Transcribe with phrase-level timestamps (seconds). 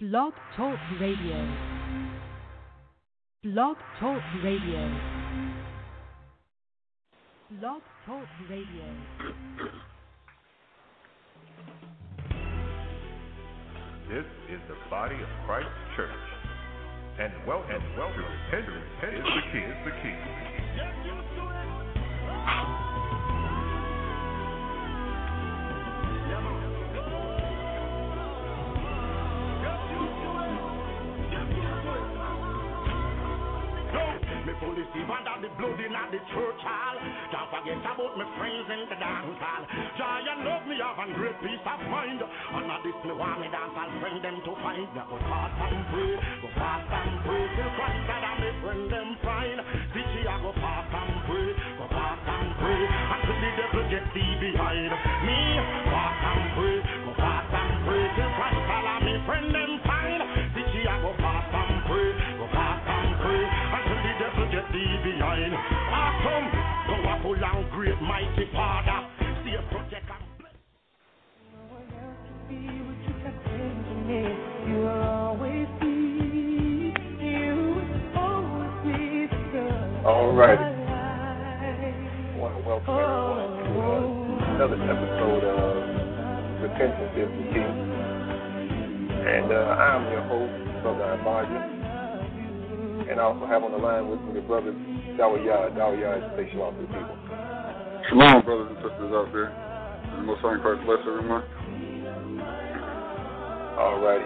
[0.00, 1.56] Blog Talk Radio.
[3.44, 4.98] Blog Talk Radio.
[7.60, 8.84] Blog Talk Radio.
[14.08, 16.08] This is the body of Christ Church.
[17.18, 19.58] And welcome, and welcome to Repentance is the key.
[19.58, 19.92] Is the
[22.86, 22.89] key.
[35.00, 36.96] Me fully under the blood in the church hall.
[37.32, 39.64] Don't forget about my friends in the dance hall.
[39.96, 42.20] Giant love me have a great peace of mind.
[42.20, 44.84] And not this me want me dance I'll bring them to find.
[44.92, 46.12] Me go fast and pray,
[46.44, 49.58] go fast and pray till Christ that I may bring them find.
[49.96, 51.48] See she I go fast and pray,
[51.80, 54.92] go fast and pray until the devil get thee behind
[80.00, 80.56] All right.
[80.56, 80.64] I
[82.40, 85.76] want to welcome everyone to uh, another episode of
[86.64, 87.68] Repentance is the Key.
[89.28, 93.12] And uh, I'm your host, Brother Abaja.
[93.12, 94.72] And I also have on the line with me the brother
[95.20, 95.68] Dawaya.
[95.76, 97.20] Dawaya, say shalom to the people.
[98.08, 99.52] Shalom, brothers and sisters out there.
[99.52, 101.44] And most high Christ bless everyone.
[103.76, 104.24] All right.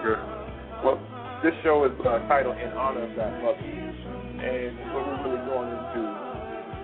[0.86, 1.02] Well,
[1.42, 3.83] this show is uh, titled In Honor of Thy Mother.
[4.40, 6.02] And what we're really going into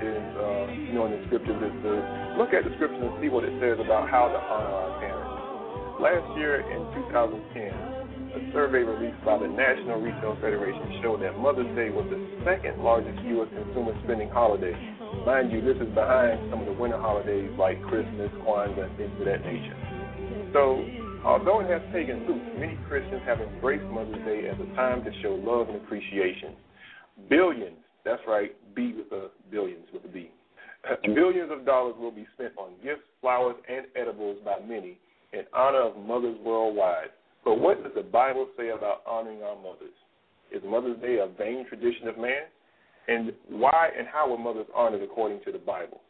[0.00, 1.92] is, uh, you know, in the scriptures is to
[2.38, 5.40] look at the scriptures and see what it says about how to honor our parents.
[6.00, 6.80] Last year in
[7.12, 8.00] 2010,
[8.30, 12.16] a survey released by the National Retail Federation showed that Mother's Day was the
[12.46, 13.50] second largest U.S.
[13.52, 14.72] consumer spending holiday.
[15.26, 19.12] Mind you, this is behind some of the winter holidays like Christmas, Kwanzaa, and things
[19.18, 19.76] of that nature.
[20.54, 20.80] So,
[21.26, 25.10] although it has taken root, many Christians have embraced Mother's Day as a time to
[25.20, 26.54] show love and appreciation.
[27.28, 30.30] Billions, that's right, B with a billions with a B.
[31.14, 34.98] Billions of dollars will be spent on gifts, flowers, and edibles by many
[35.32, 37.10] in honor of mothers worldwide.
[37.44, 39.94] But what does the Bible say about honoring our mothers?
[40.52, 42.48] Is Mother's Day a vain tradition of man?
[43.08, 46.00] And why and how were mothers honored according to the Bible?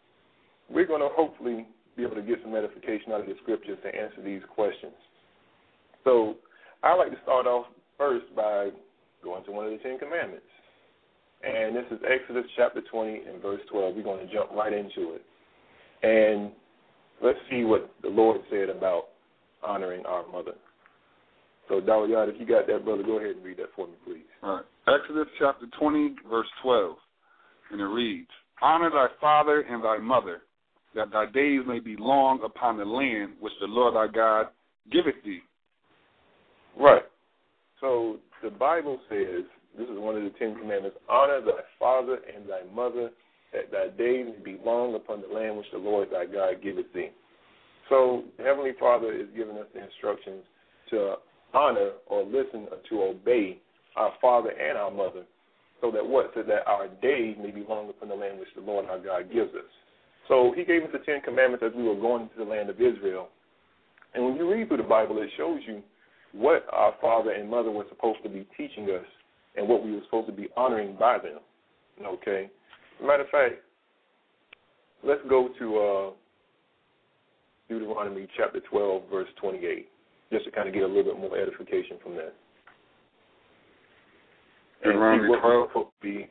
[0.69, 1.67] We're going to hopefully
[1.97, 4.95] be able to get some edification out of the scriptures to answer these questions.
[6.05, 6.37] So
[6.83, 7.67] I'd like to start off
[7.99, 8.71] first by
[9.23, 10.47] going to one of the Ten Commandments.
[11.43, 13.97] And this is Exodus chapter 20 and verse 12.
[13.97, 15.25] We're going to jump right into it.
[16.03, 16.53] And
[17.23, 19.09] let's see what the Lord said about
[19.63, 20.53] honoring our mother.
[21.69, 24.25] So, Dawayad, if you got that, brother, go ahead and read that for me, please.
[24.43, 24.65] All right.
[24.89, 26.97] Exodus chapter 20, verse 12.
[27.71, 28.29] And it reads
[28.61, 30.43] Honor thy father and thy mother,
[30.95, 34.49] that thy days may be long upon the land which the Lord thy God
[34.91, 35.41] giveth thee.
[36.79, 37.05] Right.
[37.81, 39.45] So the Bible says,
[39.79, 43.11] this is one of the Ten Commandments honor thy father and thy mother,
[43.53, 46.93] that thy days may be long upon the land which the Lord thy God giveth
[46.95, 47.11] thee.
[47.89, 50.45] So Heavenly Father is giving us the instructions
[50.91, 51.15] to
[51.53, 53.59] honor or listen or to obey
[53.97, 55.25] our father and our mother,
[55.81, 56.31] so that what?
[56.35, 59.33] So that our days may be long upon the land which the Lord our God
[59.33, 59.71] gives us.
[60.29, 62.81] So he gave us the Ten Commandments as we were going into the land of
[62.81, 63.29] Israel.
[64.15, 65.83] And when you read through the Bible, it shows you
[66.33, 69.05] what our father and mother were supposed to be teaching us
[69.57, 71.39] and what we were supposed to be honoring by them.
[72.05, 72.51] Okay?
[73.03, 73.55] Matter of fact,
[75.03, 76.11] let's go to uh,
[77.69, 79.89] Deuteronomy chapter 12, verse 28,
[80.33, 82.35] just to kind of get a little bit more edification from that.
[84.85, 85.55] Deuteronomy And see what 12?
[85.55, 86.31] we're supposed to be.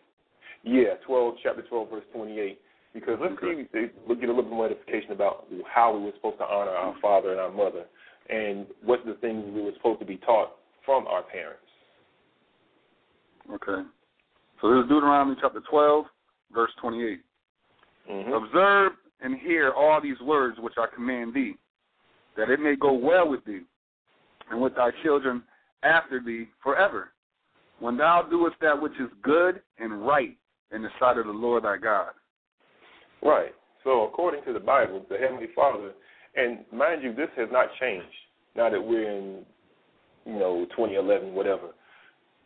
[0.63, 2.59] Yeah, 12, chapter 12, verse 28.
[2.93, 3.67] Because let's Okay.
[3.71, 6.71] see, we'll get a little bit more edification about how we were supposed to honor
[6.71, 7.85] our father and our mother,
[8.29, 11.61] and what the things we were supposed to be taught from our parents.
[13.53, 13.87] Okay.
[14.61, 16.05] So this is Deuteronomy chapter 12,
[16.53, 17.19] verse 28.
[18.09, 18.33] Mm-hmm.
[18.33, 18.91] Observe
[19.21, 21.55] and hear all these words which I command thee,
[22.37, 23.61] that it may go well with thee,
[24.49, 25.43] and with thy children
[25.83, 27.11] after thee forever,
[27.79, 30.37] when thou doest that which is good and right
[30.73, 32.09] in the sight of the Lord thy God.
[33.21, 33.53] Right.
[33.83, 35.91] So according to the Bible, the Heavenly Father,
[36.35, 38.05] and mind you, this has not changed
[38.55, 39.45] now that we're in,
[40.25, 41.69] you know, 2011, whatever.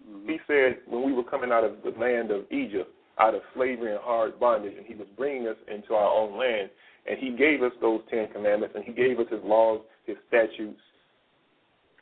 [0.10, 0.30] Mm-hmm.
[0.30, 3.92] He said when we were coming out of the land of Egypt, out of slavery
[3.92, 6.70] and hard bondage, and He was bringing us into our own land,
[7.10, 10.80] and He gave us those Ten Commandments, and He gave us His laws, His statutes,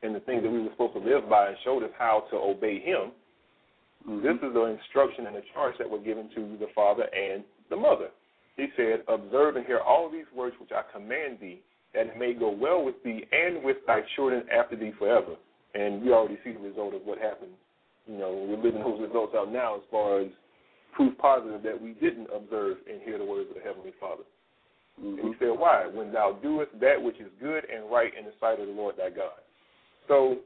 [0.03, 2.37] and the things that we were supposed to live by, and showed us how to
[2.37, 3.11] obey Him.
[4.07, 4.25] Mm-hmm.
[4.25, 7.75] This is the instruction and the charge that were given to the father and the
[7.75, 8.09] mother.
[8.57, 11.61] He said, Observe and hear all these words which I command thee,
[11.93, 15.35] that it may go well with thee and with thy children after thee forever.
[15.73, 17.51] And we already see the result of what happened.
[18.07, 20.27] You know, we're living those results out now as far as
[20.93, 24.23] proof positive that we didn't observe and hear the words of the Heavenly Father.
[24.99, 25.19] Mm-hmm.
[25.19, 25.87] And he said, Why?
[25.87, 28.95] When thou doest that which is good and right in the sight of the Lord
[28.97, 29.39] thy God.
[30.07, 30.37] So,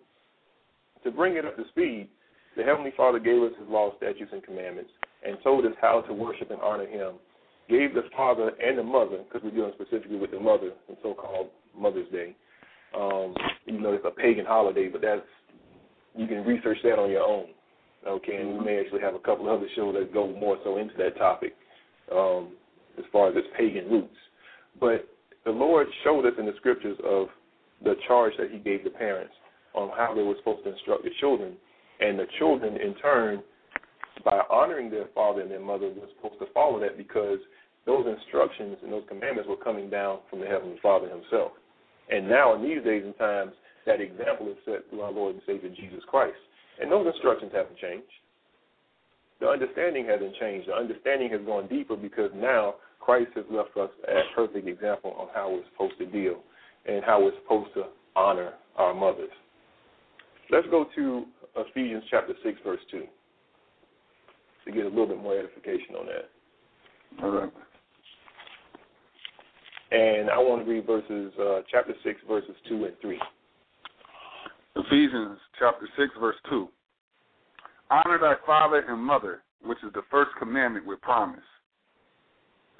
[1.03, 2.09] to bring it up to speed,
[2.57, 4.91] the Heavenly Father gave us His law, statutes, and commandments,
[5.25, 7.15] and told us how to worship and honor Him.
[7.67, 11.47] Gave the father and the mother, because we're dealing specifically with the mother, the so-called
[11.75, 12.35] Mother's Day.
[12.95, 13.33] Um,
[13.67, 15.25] even though it's a pagan holiday, but that's
[16.15, 17.47] you can research that on your own.
[18.07, 20.77] Okay, and we may actually have a couple of other shows that go more so
[20.77, 21.55] into that topic,
[22.11, 22.49] um,
[22.99, 24.15] as far as its pagan roots.
[24.79, 25.07] But
[25.43, 27.27] the Lord showed us in the scriptures of
[27.83, 29.33] the charge that He gave the parents
[29.73, 31.55] on how they were supposed to instruct the children
[31.99, 33.41] and the children, in turn,
[34.23, 37.39] by honoring their father and their mother, were supposed to follow that because
[37.85, 41.51] those instructions and those commandments were coming down from the Heavenly Father Himself.
[42.09, 43.51] And now, in these days and times,
[43.85, 46.37] that example is set through our Lord and Savior Jesus Christ.
[46.81, 48.11] And those instructions haven't changed.
[49.39, 50.69] The understanding hasn't changed.
[50.69, 55.27] The understanding has gone deeper because now Christ has left us a perfect example on
[55.33, 56.41] how we're supposed to deal
[56.87, 57.85] and how we're supposed to
[58.15, 59.29] honor our mothers.
[60.49, 63.03] Let's go to Ephesians chapter 6, verse 2,
[64.65, 67.23] to get a little bit more edification on that.
[67.23, 67.51] All right.
[69.91, 73.19] And I want to read verses, uh, chapter 6, verses 2 and 3.
[74.75, 76.67] Ephesians chapter 6, verse 2.
[77.89, 81.39] Honor thy father and mother, which is the first commandment with promise,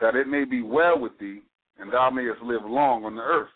[0.01, 1.41] that it may be well with thee,
[1.79, 3.49] and thou mayest live long on the earth.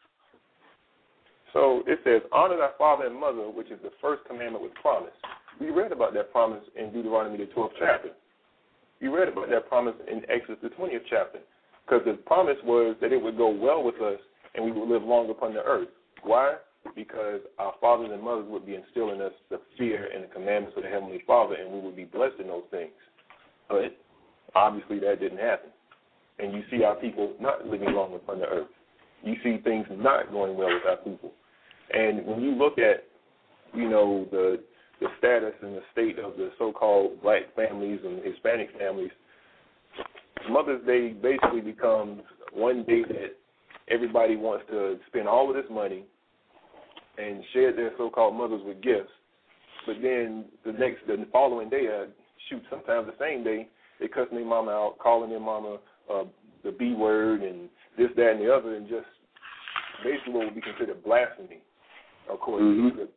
[1.53, 5.11] So it says, Honor thy father and mother, which is the first commandment with promise.
[5.59, 8.09] We read about that promise in Deuteronomy, the 12th chapter.
[9.01, 11.39] We read about that promise in Exodus, the 20th chapter.
[11.85, 14.19] Because the promise was that it would go well with us
[14.55, 15.89] and we would live long upon the earth.
[16.23, 16.55] Why?
[16.95, 20.83] Because our fathers and mothers would be instilling us the fear and the commandments of
[20.83, 22.91] the Heavenly Father, and we would be blessed in those things.
[23.67, 23.97] But
[24.55, 25.69] obviously, that didn't happen.
[26.39, 28.67] And you see our people not living long upon the earth.
[29.23, 31.31] You see things not going well with our people.
[31.91, 33.03] And when you look at,
[33.73, 34.63] you know, the
[34.99, 39.11] the status and the state of the so-called black families and Hispanic families,
[40.49, 42.21] Mother's Day basically becomes
[42.53, 43.37] one day that
[43.89, 46.03] everybody wants to spend all of this money
[47.19, 49.11] and share their so-called mothers with gifts.
[49.85, 52.05] But then the next, the following day, uh,
[52.49, 53.67] shoot, sometimes the same day,
[53.99, 55.77] they cussing their mama out, calling their mama
[56.11, 56.23] uh,
[56.63, 59.07] the B word and this, that, and the other, and just
[60.03, 61.61] basically what would be considered blasphemy
[62.31, 62.97] according mm-hmm.
[62.97, 63.07] to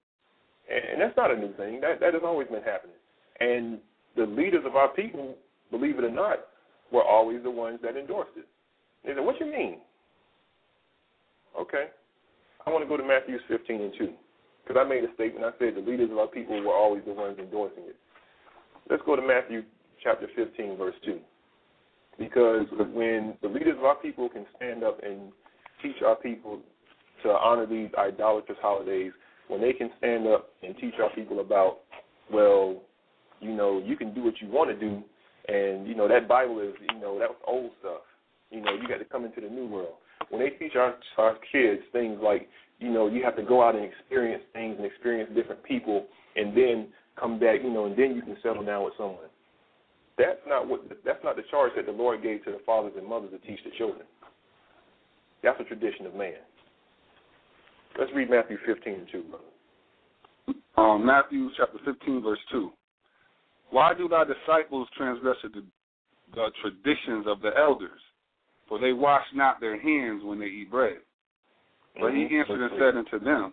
[0.70, 1.81] and, and that's not a new thing.
[1.81, 2.96] That that has always been happening.
[3.41, 3.79] And
[4.17, 5.36] the leaders of our people,
[5.70, 6.38] believe it or not,
[6.93, 8.46] were always the ones that endorsed it.
[9.05, 9.79] They said, "What you mean?"
[11.58, 11.88] Okay,
[12.66, 14.12] I want to go to Matthew 15 and 2
[14.62, 15.44] because I made a statement.
[15.44, 17.96] I said the leaders of our people were always the ones endorsing it.
[18.90, 19.62] Let's go to Matthew
[20.02, 21.19] chapter 15, verse 2.
[22.19, 25.32] Because when the leaders of our people can stand up and
[25.82, 26.60] teach our people
[27.22, 29.12] to honor these idolatrous holidays,
[29.48, 31.78] when they can stand up and teach our people about,
[32.32, 32.82] well,
[33.40, 35.02] you know, you can do what you want to do,
[35.48, 38.02] and you know that Bible is, you know, that was old stuff.
[38.50, 39.94] You know, you got to come into the new world.
[40.31, 42.48] When they teach our our kids things like,
[42.79, 46.56] you know, you have to go out and experience things and experience different people, and
[46.56, 46.88] then
[47.19, 49.29] come back, you know, and then you can settle down with someone.
[50.19, 53.06] That's not what that's not the charge that the Lord gave to the fathers and
[53.06, 54.06] mothers to teach the children.
[55.43, 56.34] That's a tradition of man.
[57.98, 59.44] Let's read Matthew 15 and 2, brother.
[60.76, 62.70] Um, Matthew chapter 15, verse 2.
[63.70, 65.62] Why do thy disciples transgress the,
[66.34, 68.00] the traditions of the elders?
[68.72, 70.96] For they wash not their hands when they eat bread.
[72.00, 72.32] But mm-hmm.
[72.32, 73.52] he answered and said unto them,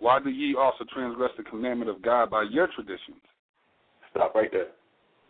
[0.00, 3.24] Why do ye also transgress the commandment of God by your traditions?
[4.10, 4.66] Stop right there.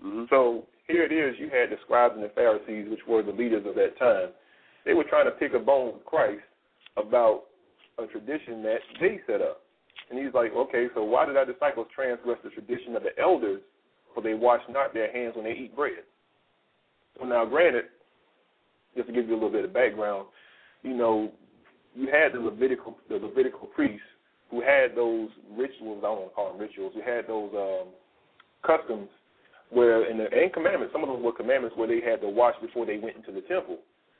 [0.05, 0.25] Mm-hmm.
[0.31, 1.39] So here it is.
[1.39, 4.31] You had the scribes and the Pharisees, which were the leaders of that time.
[4.85, 6.43] They were trying to pick a bone with Christ
[6.97, 7.45] about
[8.01, 9.61] a tradition that they set up.
[10.11, 13.61] And he's like, okay, so why did our disciples transgress the tradition of the elders,
[14.13, 16.03] for they wash not their hands when they eat bread?
[17.21, 17.85] So now, granted,
[18.97, 20.27] just to give you a little bit of background,
[20.83, 21.33] you know,
[21.95, 24.07] you had the Levitical the Levitical priests
[24.51, 25.99] who had those rituals.
[25.99, 26.93] I don't want to call them rituals.
[26.95, 27.89] Who had those um,
[28.65, 29.09] customs
[29.71, 30.93] where in the and commandments.
[30.93, 33.41] Some of them were commandments where they had to wash before they went into the
[33.49, 33.79] temple.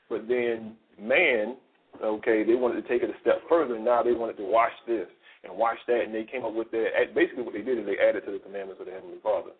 [0.09, 1.55] But then man,
[2.03, 3.75] okay, they wanted to take it a step further.
[3.75, 5.07] And now they wanted to wash this
[5.43, 7.97] and wash that, and they came up with their basically what they did is they
[7.97, 9.51] added to the commandments of the heavenly Father.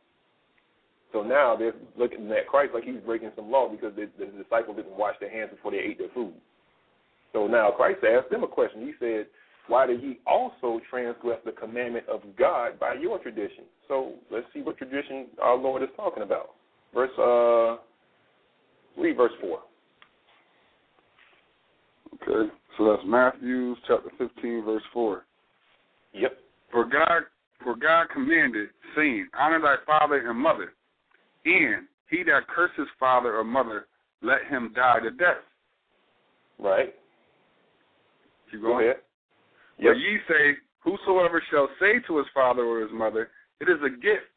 [1.13, 4.77] So now they're looking at Christ like he's breaking some law because the, the disciples
[4.77, 6.34] didn't wash their hands before they ate their food.
[7.32, 8.82] So now Christ asked them a question.
[8.82, 9.27] He said,
[9.67, 13.65] Why did ye also transgress the commandment of God by your tradition?
[13.88, 16.50] So let's see what tradition our Lord is talking about.
[16.93, 17.77] Verse uh
[19.00, 19.60] read verse four.
[22.15, 22.51] Okay.
[22.77, 25.25] So that's Matthew chapter fifteen, verse four.
[26.13, 26.38] Yep.
[26.72, 27.24] For God
[27.63, 30.74] for God commanded, saying, Honor thy father and mother,
[31.45, 33.88] and he that curses father or mother,
[34.21, 35.38] let him die to death.
[36.59, 36.93] Right.
[38.51, 38.73] Keep going.
[38.73, 38.95] Go ahead.
[39.79, 39.93] Yep.
[39.93, 43.29] But ye say, Whosoever shall say to his father or his mother,
[43.62, 44.27] It is a gift,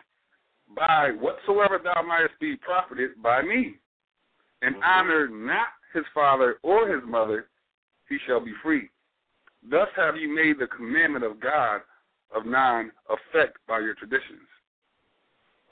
[0.75, 3.77] by whatsoever thou mightest be profited by me,
[4.63, 4.85] and mm-hmm.
[4.85, 7.47] honor not his father or his mother,
[8.09, 8.89] he shall be free.
[9.69, 11.81] Thus have ye made the commandment of God
[12.35, 14.47] of non effect by your traditions.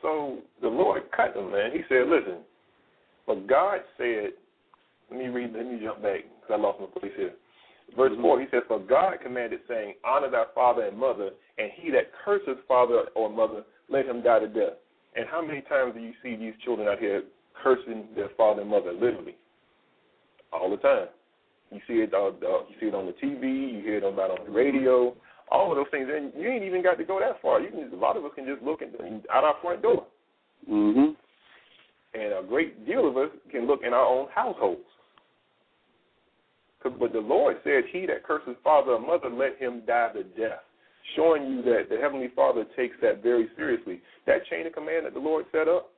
[0.04, 1.70] So the Lord cut them, man.
[1.72, 2.44] He said, listen,
[3.26, 4.36] but God said,
[5.10, 7.32] let me read, let me jump back because I lost my place here.
[7.96, 8.12] Verse.
[8.20, 12.12] 4, he says, For God commanded, saying, Honor thy father and mother, and he that
[12.22, 14.76] curses father or mother, let him die to death.
[15.16, 17.22] And how many times do you see these children out here
[17.62, 19.36] cursing their father and mother, literally?
[20.52, 21.08] All the time.
[21.70, 22.30] You see it, uh, uh,
[22.68, 25.14] you see it on the TV, you hear it about on the radio,
[25.50, 26.08] all of those things.
[26.12, 27.60] And you ain't even got to go that far.
[27.60, 28.88] You can, a lot of us can just look at,
[29.32, 30.06] out our front door.
[30.70, 31.12] Mm-hmm.
[32.14, 34.80] And a great deal of us can look in our own households.
[36.82, 40.60] But the Lord said, He that curses father or mother, let him die the death.
[41.16, 44.00] Showing you that the Heavenly Father takes that very seriously.
[44.26, 45.90] That chain of command that the Lord set up,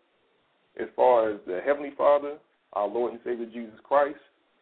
[0.81, 2.39] as far as the Heavenly Father,
[2.73, 4.19] our Lord and Savior Jesus Christ,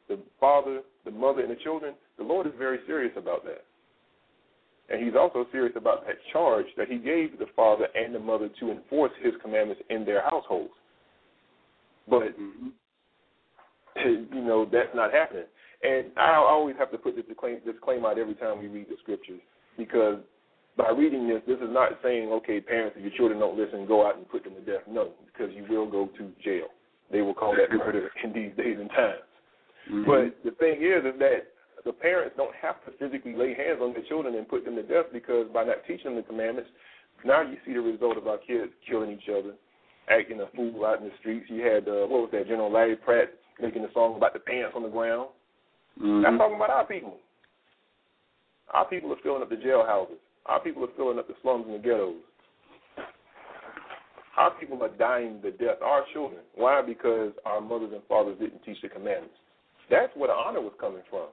[0.09, 3.65] the Father, the Mother, and the children, the Lord is very serious about that.
[4.91, 8.51] And He's also serious about that charge that He gave the Father and the Mother
[8.61, 10.73] to enforce His commandments in their households.
[12.09, 14.35] But, mm-hmm.
[14.35, 15.45] you know, that's not happening.
[15.83, 19.41] And I always have to put this disclaimer out every time we read the scriptures
[19.77, 20.19] because
[20.77, 24.07] by reading this, this is not saying, okay, parents, if your children don't listen, go
[24.07, 24.83] out and put them to death.
[24.89, 26.67] No, because you will go to jail.
[27.13, 29.29] They will call that murder in these days and times.
[29.91, 30.05] Mm-hmm.
[30.05, 31.54] But the thing is, is that
[31.85, 34.83] the parents don't have to physically lay hands on their children and put them to
[34.83, 36.71] death because by not teaching them the commandments,
[37.25, 39.55] now you see the result of our kids killing each other,
[40.09, 41.47] acting a fool out in the streets.
[41.49, 44.73] You had, uh, what was that, General Larry Platt making a song about the pants
[44.75, 45.29] on the ground.
[46.01, 46.27] Mm-hmm.
[46.27, 47.17] I'm talking about our people.
[48.73, 50.19] Our people are filling up the jailhouses.
[50.47, 52.17] Our people are filling up the slums and the ghettos.
[54.37, 55.79] Our people are dying to death.
[55.83, 56.41] Our children.
[56.57, 56.83] Why?
[56.83, 59.37] Because our mothers and fathers didn't teach the commandments.
[59.91, 61.29] That's where the honor was coming from.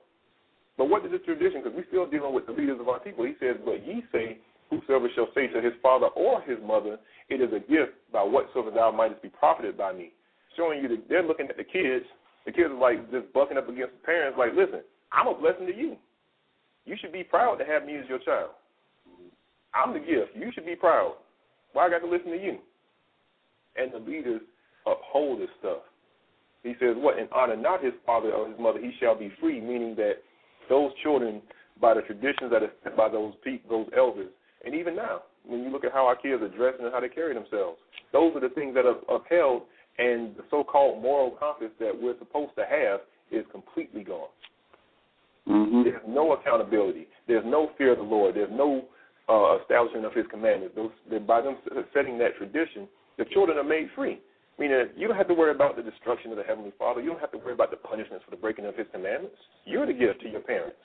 [0.78, 1.62] But what is the tradition?
[1.63, 3.25] Because we're still dealing with the leaders of our people.
[3.25, 4.38] He says, But ye say,
[4.70, 6.98] Whosoever shall say to his father or his mother,
[7.30, 10.12] It is a gift by whatsoever thou mightest be profited by me.
[10.58, 12.06] Showing you that they're looking at the kids
[12.46, 15.68] the kids are like just bucking up against the parents, like, listen, I'm a blessing
[15.68, 15.96] to you.
[16.86, 18.51] You should be proud to have me as your child.
[19.74, 20.32] I'm the gift.
[20.36, 21.16] You should be proud.
[21.74, 22.58] Why I got to listen to you?
[23.75, 24.42] And the leaders
[24.86, 25.84] uphold this stuff.
[26.63, 27.20] He says, What?
[27.20, 30.16] In honor not his father or his mother, he shall be free, meaning that
[30.72, 31.42] those children,
[31.82, 34.32] by the traditions that are by those people, those elders,
[34.63, 37.10] and even now, when you look at how our kids are dressed and how they
[37.10, 37.78] carry themselves,
[38.13, 39.63] those are the things that are upheld
[39.98, 43.01] and the so-called moral compass that we're supposed to have
[43.32, 44.30] is completely gone.
[45.50, 45.84] Mm-hmm.
[45.84, 47.08] There's no accountability.
[47.28, 48.36] There's no fear of the Lord.
[48.36, 48.86] There's no
[49.28, 50.75] uh, establishment of His commandments.
[50.75, 50.92] Those,
[51.28, 51.58] by them
[51.94, 52.88] setting that tradition,
[53.18, 54.22] the children are made free.
[54.62, 57.01] Meaning, you don't have to worry about the destruction of the Heavenly Father.
[57.01, 59.36] You don't have to worry about the punishments for the breaking of His commandments.
[59.65, 60.77] You're the gift to your parents.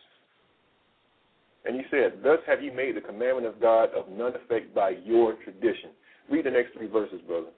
[1.67, 4.95] And He said, Thus have you made the commandment of God of none effect by
[5.05, 5.91] your tradition.
[6.31, 7.49] Read the next three verses, brother.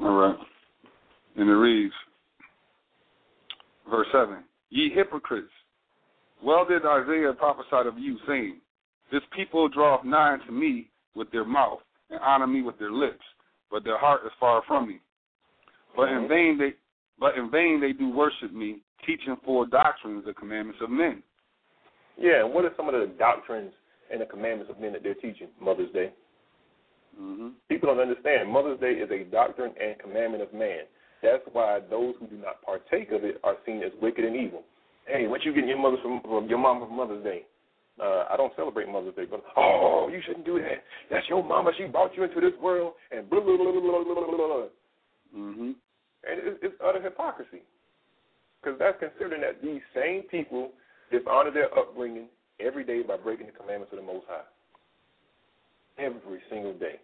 [0.00, 0.36] All right.
[1.34, 1.94] And it reads,
[3.90, 5.50] verse 7 Ye hypocrites,
[6.44, 8.60] well did Isaiah prophesy of you, saying,
[9.10, 11.80] This people draweth nigh unto me with their mouth,
[12.10, 13.24] and honor me with their lips,
[13.70, 15.00] but their heart is far from me.
[15.96, 16.74] But in vain they
[17.18, 21.22] but in vain they do worship me, teaching for doctrines the commandments of men.
[22.16, 23.72] Yeah, and what are some of the doctrines
[24.12, 25.48] and the commandments of men that they're teaching?
[25.60, 26.12] Mother's Day.
[27.20, 27.48] Mm-hmm.
[27.68, 28.50] People don't understand.
[28.50, 30.80] Mother's Day is a doctrine and commandment of man.
[31.22, 34.62] That's why those who do not partake of it are seen as wicked and evil.
[35.06, 37.42] Hey, what you getting your mother from, from your mom for Mother's Day?
[38.00, 40.82] Uh, I don't celebrate Mother's Day, but oh, you shouldn't do that.
[41.10, 41.70] That's your mama.
[41.78, 44.36] She brought you into this world, and blah blah blah blah blah blah.
[44.36, 44.66] blah.
[45.36, 45.70] Mm-hmm.
[46.26, 47.62] And it's, it's utter hypocrisy,
[48.58, 50.72] because that's considering that these same people
[51.12, 52.26] dishonor their upbringing
[52.58, 54.42] every day by breaking the commandments of the Most High.
[55.96, 56.98] Every single day.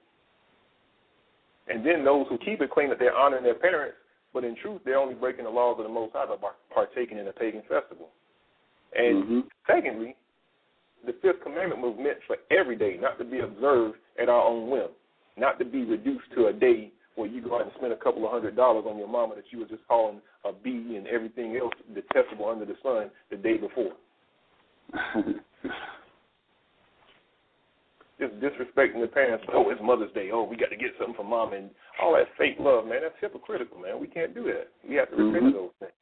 [1.68, 3.96] And then those who keep it claim that they're honoring their parents,
[4.32, 7.28] but in truth, they're only breaking the laws of the Most High by partaking in
[7.28, 8.10] a pagan festival.
[8.96, 9.48] And Mhm.
[9.66, 10.16] secondly,
[11.06, 14.70] the fifth commandment was meant for every day, not to be observed at our own
[14.70, 14.88] whim,
[15.36, 18.24] not to be reduced to a day where you go out and spend a couple
[18.24, 21.56] of hundred dollars on your mama that you were just calling a B and everything
[21.56, 23.92] else detestable under the sun the day before.
[28.20, 29.44] Just disrespecting the parents.
[29.52, 30.30] Oh, it's Mother's Day.
[30.32, 31.68] Oh, we got to get something for mom and
[32.00, 33.00] all that fake love, man.
[33.02, 34.00] That's hypocritical, man.
[34.00, 34.68] We can't do that.
[34.88, 35.54] We have to repent of Mhm.
[35.54, 35.92] those things.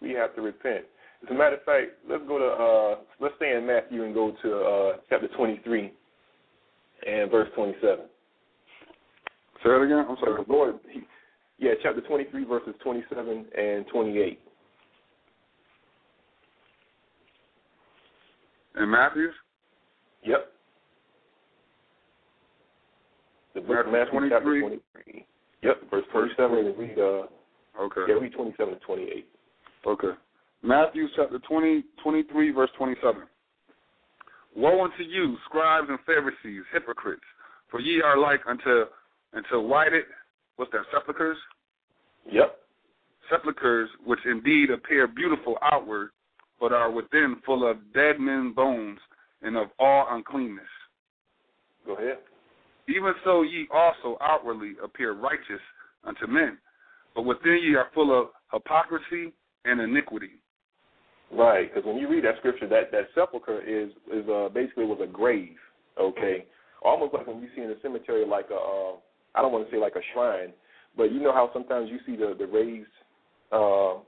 [0.00, 0.86] We have to repent.
[1.24, 4.32] As a matter of fact, let's go to uh let's stay in Matthew and go
[4.42, 5.92] to uh chapter twenty three
[7.06, 8.06] and verse twenty seven.
[9.64, 10.06] Say it again.
[10.08, 10.42] I'm sorry.
[10.46, 11.00] the Lord he,
[11.58, 14.40] yeah, chapter twenty three verses twenty seven and twenty eight.
[18.80, 19.34] In Matthews.
[20.24, 20.52] Yep.
[23.54, 24.60] The book of Matthew Matthew, chapter 23.
[24.60, 25.26] 23.
[25.62, 28.00] Yep, verse 27, and read, uh, Okay.
[28.08, 29.26] yeah, read 27 to 28.
[29.86, 30.08] Okay.
[30.62, 33.22] Matthew chapter 20, 23, verse 27.
[34.56, 37.22] Woe unto you, scribes and Pharisees, hypocrites,
[37.70, 38.84] for ye are like unto
[39.34, 40.04] unto whited,
[40.56, 41.36] what's that, sepulchres?
[42.30, 42.58] Yep.
[43.30, 46.10] Sepulchres, which indeed appear beautiful outward,
[46.60, 48.98] but are within full of dead men's bones
[49.42, 50.64] and of all uncleanness.
[51.86, 52.18] Go ahead.
[52.88, 55.60] Even so ye also outwardly appear righteous
[56.04, 56.58] unto men,
[57.14, 59.32] but within ye are full of hypocrisy
[59.64, 60.40] and iniquity.
[61.30, 64.98] Right, because when you read that scripture, that, that sepulcher is is uh, basically was
[65.02, 65.56] a grave,
[66.00, 66.46] okay?
[66.82, 68.96] Almost like when you see in a cemetery, like a, uh,
[69.34, 70.52] I don't want to say like a shrine,
[70.96, 72.88] but you know how sometimes you see the, the raised,
[73.52, 74.00] uh,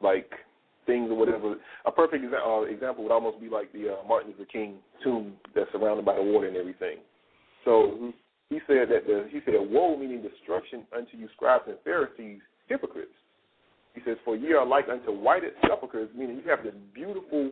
[0.00, 0.30] like
[0.86, 1.56] things or whatever.
[1.84, 5.34] A perfect exa- uh, example would almost be like the uh, Martin Luther King tomb
[5.54, 6.98] that's surrounded by the water and everything.
[7.64, 8.12] So
[8.50, 13.10] he said that the, he said, "Woe, meaning destruction unto you, scribes and Pharisees, hypocrites."
[13.94, 17.50] He says, "For ye are like unto whited sepulchres, meaning you have this beautiful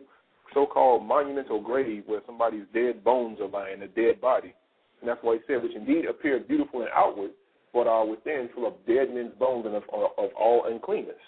[0.53, 4.53] so-called monumental grave where somebody's dead bones are lying, a dead body,
[4.99, 7.31] and that's why he said, "Which indeed appear beautiful and outward,
[7.73, 11.21] but are within full of dead men's bones and of, of all uncleanness."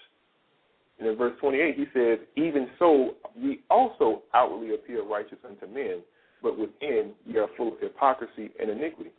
[0.99, 6.01] And in verse 28, he says, Even so, ye also outwardly appear righteous unto men,
[6.41, 9.11] but within ye are full of hypocrisy and iniquity.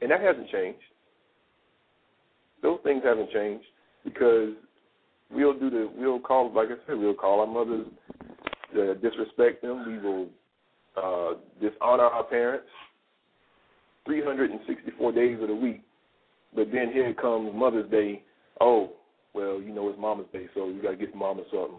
[0.00, 0.82] And that hasn't changed.
[2.62, 3.64] Those things haven't changed
[4.04, 4.50] because
[5.30, 7.86] we'll do the, we'll call, like I said, we'll call our mothers,
[8.78, 9.86] uh, disrespect them.
[9.86, 10.28] We will
[10.96, 12.66] uh, dishonor our parents
[14.06, 15.82] 364 days of the week.
[16.54, 18.22] But then here comes Mother's Day.
[18.60, 18.92] Oh,
[19.34, 21.78] well, you know, it's Mama's Day, so you got to get Mama something.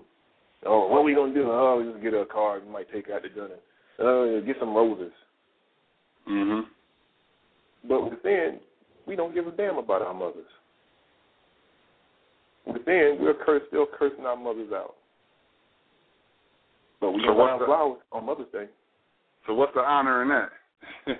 [0.65, 1.47] Oh, what are we going to do?
[1.51, 2.65] Oh, we just get her a card.
[2.65, 3.49] We might take her out to dinner.
[3.99, 5.11] Oh, get some roses.
[6.29, 6.63] Mhm.
[7.87, 8.59] But within,
[9.07, 10.45] we don't give a damn about our mothers.
[12.73, 14.95] Within, we're cursed, still cursing our mothers out.
[16.99, 18.67] But we So what's the- flowers on Mother's Day.
[19.47, 20.51] So what's the honor in that?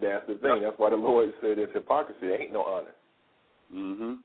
[0.00, 0.62] That's the thing.
[0.62, 2.18] That's why the Lord said it's hypocrisy.
[2.28, 2.94] There ain't no honor.
[3.72, 4.18] mhm.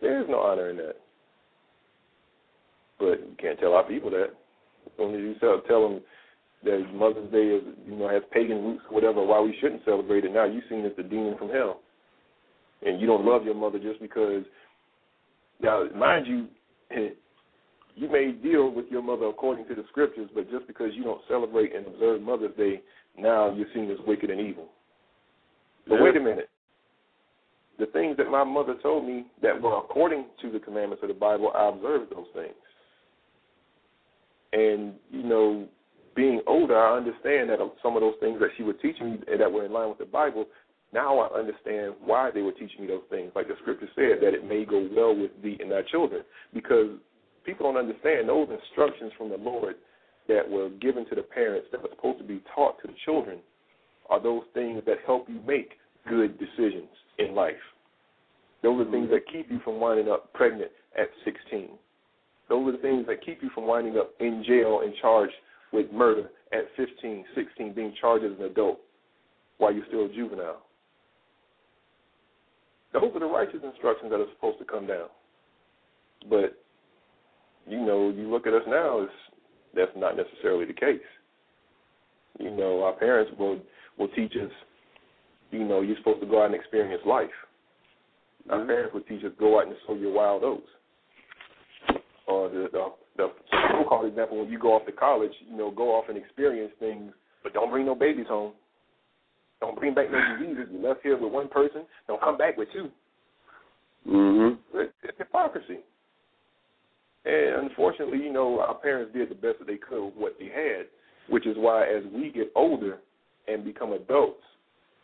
[0.00, 0.96] There is no honor in that.
[2.98, 4.30] But you can't tell our people that.
[4.98, 6.00] Only you tell, tell them
[6.64, 9.24] that Mother's Day is, you know, has pagan roots, whatever.
[9.24, 10.44] Why we shouldn't celebrate it now?
[10.44, 11.80] You seen as the demon from hell,
[12.84, 14.44] and you don't love your mother just because.
[15.62, 16.48] Now, mind you,
[16.90, 17.10] eh,
[17.94, 21.20] you may deal with your mother according to the scriptures, but just because you don't
[21.28, 22.82] celebrate and observe Mother's Day,
[23.16, 24.68] now you're seen as wicked and evil.
[25.86, 26.04] But Yeah.
[26.04, 26.48] wait a minute
[27.78, 31.14] the things that my mother told me that were according to the commandments of the
[31.14, 32.54] Bible, I observed those things.
[34.52, 35.66] And, you know,
[36.14, 39.50] being older, I understand that some of those things that she was teaching me that
[39.50, 40.46] were in line with the Bible,
[40.92, 43.32] now I understand why they were teaching me those things.
[43.34, 46.22] Like the scripture said, that it may go well with thee and thy children.
[46.52, 46.98] Because
[47.44, 49.76] people don't understand those instructions from the Lord
[50.28, 53.38] that were given to the parents that were supposed to be taught to the children
[54.10, 55.72] are those things that help you make
[56.08, 57.54] good decisions in life.
[58.62, 59.14] Those are the things mm-hmm.
[59.14, 61.68] that keep you from winding up pregnant at 16.
[62.48, 65.34] Those are the things that keep you from winding up in jail and charged
[65.72, 68.78] with murder at 15, 16, being charged as an adult
[69.58, 70.62] while you're still a juvenile.
[72.92, 75.08] Those are the righteous instructions that are supposed to come down.
[76.28, 76.58] But
[77.66, 79.12] you know, you look at us now, it's,
[79.74, 81.00] that's not necessarily the case.
[82.38, 83.60] You know, our parents will
[83.98, 84.50] will teach us,
[85.50, 87.30] you know, you're supposed to go out and experience life.
[88.50, 88.66] Our Mhm.
[88.66, 90.68] parents would teach us go out and sow your wild oats.
[92.26, 93.32] Or the the, the
[93.70, 97.12] so-called example when you go off to college, you know, go off and experience things,
[97.42, 98.52] but don't bring no babies home.
[99.62, 100.66] Don't bring back no diseases.
[100.72, 102.90] You left here with one person, don't come back with two.
[104.08, 104.78] Mm-hmm.
[104.78, 105.78] It- It's hypocrisy.
[107.24, 110.46] And unfortunately, you know, our parents did the best that they could with what they
[110.46, 110.86] had,
[111.28, 112.98] which is why as we get older
[113.46, 114.42] and become adults,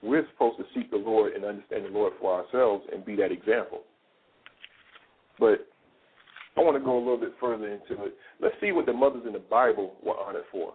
[0.03, 3.31] we're supposed to seek the Lord and understand the Lord for ourselves and be that
[3.31, 3.83] example.
[5.39, 5.69] But
[6.57, 8.15] I want to go a little bit further into it.
[8.41, 10.75] Let's see what the mothers in the Bible were honored for.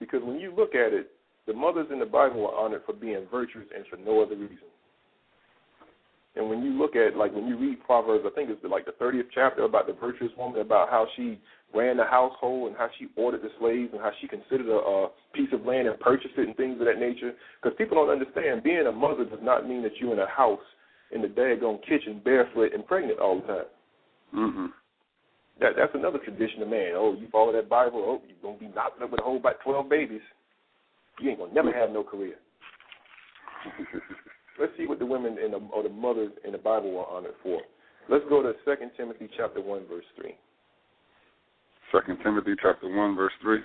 [0.00, 1.10] Because when you look at it,
[1.46, 4.70] the mothers in the Bible were honored for being virtuous and for no other reason.
[6.34, 8.92] And when you look at, like, when you read Proverbs, I think it's like the
[8.92, 11.38] 30th chapter about the virtuous woman, about how she
[11.74, 15.08] ran the household and how she ordered the slaves and how she considered a, a
[15.34, 17.32] piece of land and purchased it and things of that nature.
[17.60, 20.60] Because people don't understand, being a mother does not mean that you're in a house
[21.12, 23.64] in the daggone kitchen barefoot and pregnant all the time.
[24.34, 24.66] Mm-hmm.
[25.60, 26.92] That that's another tradition of man.
[26.94, 29.60] Oh, you follow that Bible, oh, you're gonna be knocked up with a whole about
[29.62, 30.22] twelve babies.
[31.20, 32.34] You ain't gonna never have no career.
[34.60, 37.34] Let's see what the women in the, or the mothers in the Bible were honored
[37.42, 37.60] for.
[38.08, 40.34] Let's go to Second Timothy chapter one verse three.
[41.92, 43.60] Second Timothy chapter one verse three.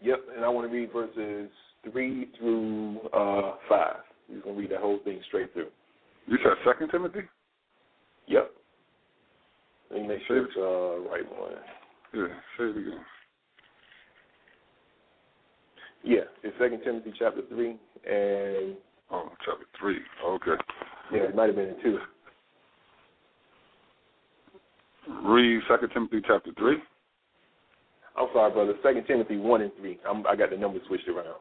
[0.00, 1.50] Yep, and I want to read verses
[1.90, 3.96] three through uh, five.
[4.28, 5.68] We're gonna read the whole thing straight through.
[6.26, 7.20] You said Second Timothy?
[8.26, 8.50] Yep.
[9.90, 11.52] Let me make sure it's uh, right one.
[12.14, 13.00] Yeah, say it again.
[16.04, 17.70] Yeah, it's Second Timothy chapter three,
[18.06, 18.76] and
[19.10, 19.98] Oh, chapter three.
[20.24, 20.62] Okay.
[21.12, 21.98] yeah, it might have been in two.
[25.24, 26.76] Read Second Timothy chapter three.
[28.16, 28.74] I'm sorry, brother.
[28.82, 29.98] Second Timothy one and three.
[30.08, 31.36] I'm, I got the numbers switched around.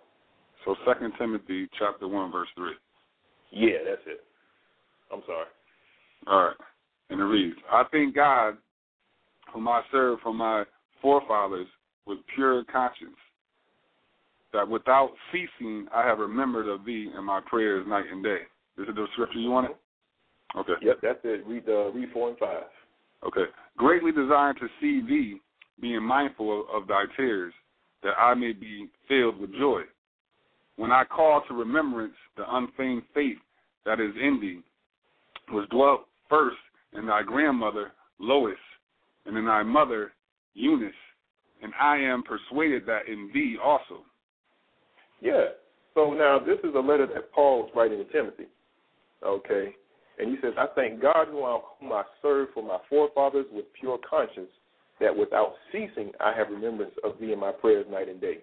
[0.66, 2.74] So Second Timothy chapter one verse three.
[3.52, 4.22] Yeah, that's it.
[5.12, 5.46] I'm sorry.
[6.28, 6.56] All right.
[7.10, 8.58] And it reads, I thank God
[9.54, 10.64] whom I serve from my
[11.02, 11.68] forefathers
[12.08, 13.18] with pure conscience,
[14.54, 18.42] that without ceasing I have remembered of thee in my prayers night and day.
[18.78, 19.72] Is it the scripture you wanted?
[20.56, 20.74] Okay.
[20.82, 21.46] Yep, that's it.
[21.46, 22.64] Read uh, read four and five.
[23.26, 23.46] Okay.
[23.78, 25.40] Greatly desiring to see thee,
[25.82, 27.54] being mindful of thy tears,
[28.04, 29.82] that I may be filled with joy.
[30.76, 33.38] When I call to remembrance the unfeigned faith
[33.86, 34.60] that is in thee,
[35.52, 36.58] was dwelt first
[36.94, 38.56] in thy grandmother Lois,
[39.26, 40.12] and in thy mother
[40.54, 40.94] Eunice,
[41.62, 44.04] and I am persuaded that in thee also.
[45.24, 45.56] Yeah.
[45.94, 48.48] So now this is a letter that Paul was writing to Timothy.
[49.26, 49.74] Okay.
[50.20, 54.52] And he says, I thank God whom I serve for my forefathers with pure conscience,
[55.00, 58.40] that without ceasing I have remembrance of thee in my prayers night and day.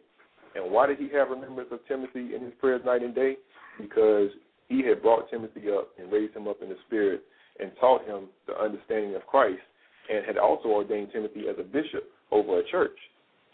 [0.56, 3.36] And why did he have remembrance of Timothy in his prayers night and day?
[3.80, 4.30] Because
[4.68, 7.22] he had brought Timothy up and raised him up in the spirit
[7.60, 9.62] and taught him the understanding of Christ
[10.10, 12.98] and had also ordained Timothy as a bishop over a church.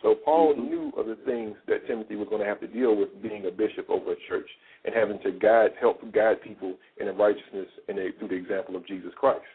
[0.03, 0.69] So Paul Mhm.
[0.69, 3.51] knew of the things that Timothy was going to have to deal with being a
[3.51, 4.49] bishop over a church
[4.85, 8.77] and having to guide, help guide people in the righteousness and the, through the example
[8.77, 9.47] of Jesus Christ.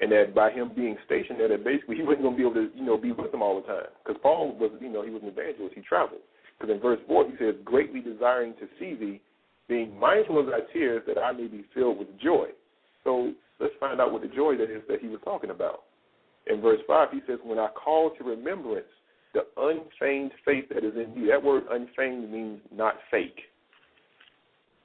[0.00, 2.54] And that by him being stationed there, that basically he wasn't going to be able
[2.54, 3.86] to, you know, be with them all the time.
[4.04, 5.74] Because Paul was, you know, he was an evangelist.
[5.74, 6.22] He traveled.
[6.58, 9.20] Because in verse 4 he says, greatly desiring to see thee,
[9.68, 12.46] being mindful of thy tears, that I may be filled with joy.
[13.04, 15.84] So let's find out what the joy that is that he was talking about.
[16.46, 18.86] In verse 5, he says, When I call to remembrance
[19.34, 21.28] the unfeigned faith that is in you.
[21.28, 23.40] That word unfeigned means not fake.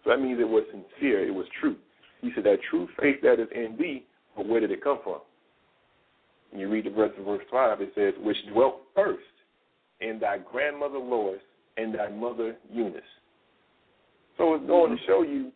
[0.04, 1.76] So that means it was sincere, it was true.
[2.22, 5.20] He said, That true faith that is in thee, but where did it come from?
[6.52, 9.24] When you read the verse of verse 5, it says, Which dwelt first
[10.00, 11.40] in thy grandmother Lois
[11.76, 13.02] and thy mother Eunice.
[14.38, 15.06] So it's going to mm-hmm.
[15.08, 15.52] show you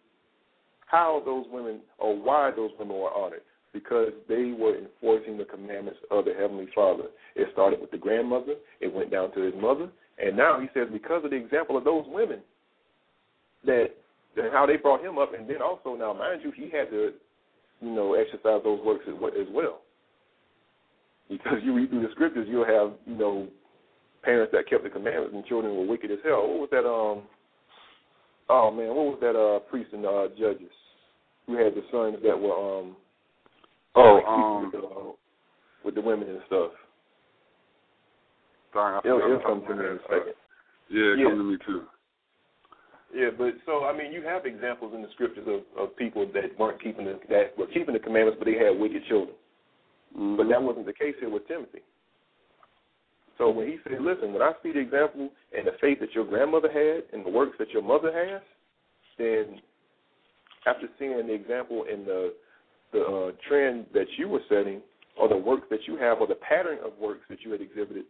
[0.87, 3.41] how those women, or why those women were honored
[3.73, 7.05] because they were enforcing the commandments of the Heavenly Father.
[7.35, 10.87] It started with the grandmother, it went down to his mother, and now he says
[10.91, 12.39] because of the example of those women,
[13.65, 13.91] that,
[14.35, 17.13] that how they brought him up, and then also now, mind you, he had to,
[17.79, 19.15] you know, exercise those works as.
[19.39, 19.81] As well.
[21.29, 23.47] Because you read through the scriptures, you'll have, you know,
[24.23, 26.47] parents that kept the commandments and children were wicked as hell.
[26.47, 26.85] What was that?
[26.85, 27.23] Um,
[28.49, 29.35] oh man, what was that?
[29.35, 30.71] Uh, priest and uh, judges
[31.47, 32.95] who had the sons that were um
[33.95, 35.11] Oh, um, with the, uh,
[35.83, 36.71] with the women and stuff.
[38.73, 40.33] Sorry, I It'll, it'll come to me in a second.
[40.89, 41.29] Yeah, Yeah.
[41.29, 41.83] come to me too.
[43.13, 46.57] Yeah, but so I mean, you have examples in the scriptures of, of people that
[46.57, 49.35] weren't keeping the that were keeping the commandments, but they had wicked children.
[50.15, 50.37] Mm-hmm.
[50.37, 51.81] But that wasn't the case here with Timothy.
[53.37, 56.25] So when he said, "Listen, when I see the example and the faith that your
[56.25, 58.41] grandmother had and the works that your mother has,
[59.17, 59.59] then
[60.65, 62.33] after seeing the example and the
[62.91, 64.81] the uh, trend that you were setting,
[65.17, 68.05] or the works that you have, or the pattern of works that you had exhibited,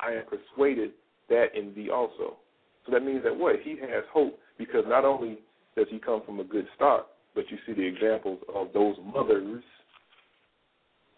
[0.00, 0.92] I am persuaded
[1.28, 2.36] that in thee also."
[2.84, 5.38] So that means that what he has hope because not only
[5.76, 9.62] does he come from a good start, but you see the examples of those mothers,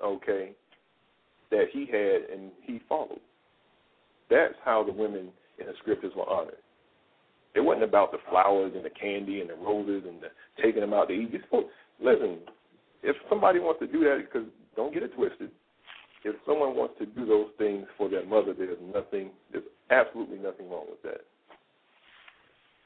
[0.03, 0.53] okay,
[1.51, 3.21] that he had and he followed.
[4.31, 5.29] That's how the women
[5.59, 6.57] in the scriptures were honored.
[7.55, 10.29] It wasn't about the flowers and the candy and the roses and the
[10.63, 11.31] taking them out to eat.
[11.33, 11.65] You're
[12.01, 12.39] listen,
[13.03, 15.51] if somebody wants to do that, because don't get it twisted.
[16.25, 20.69] If someone wants to do those things for their mother, there's nothing, there's absolutely nothing
[20.69, 21.21] wrong with that.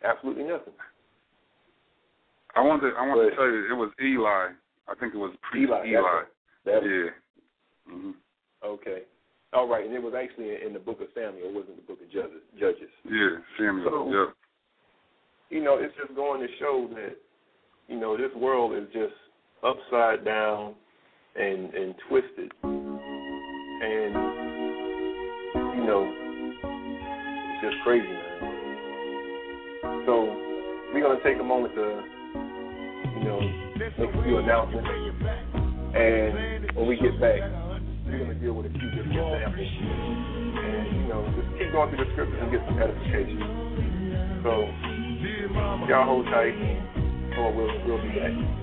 [0.04, 0.74] Absolutely nothing.
[2.54, 4.50] I want to I want But- to tell you it was Eli.
[4.88, 5.86] I think it was priest Eli.
[5.86, 6.22] Eli.
[6.64, 6.88] that's it.
[6.88, 7.10] That- Yeah.
[7.94, 8.10] hmm
[8.62, 9.02] Okay.
[9.54, 11.48] All right, and it was actually in the book of Samuel.
[11.48, 12.42] It wasn't the book of Judges.
[12.58, 12.90] Judges.
[13.04, 13.90] Yeah, Samuel.
[13.90, 14.34] So- yep.
[15.50, 17.16] You know, it's just going to show that,
[17.88, 19.14] you know, this world is just
[19.62, 20.74] upside down
[21.36, 24.14] and and twisted, and
[25.54, 30.02] you know, it's just crazy, man.
[30.04, 30.34] So
[30.92, 32.02] we're gonna take a moment to,
[33.18, 33.40] you know,
[33.78, 34.88] make a few announcements,
[35.94, 37.40] and when we get back,
[38.04, 39.68] we're gonna deal with a few different examples,
[40.58, 43.38] and you know, just keep going through the scriptures and get some edification.
[44.42, 44.66] So
[45.86, 46.54] y'all hold tight,
[47.38, 48.61] or we'll we'll be back.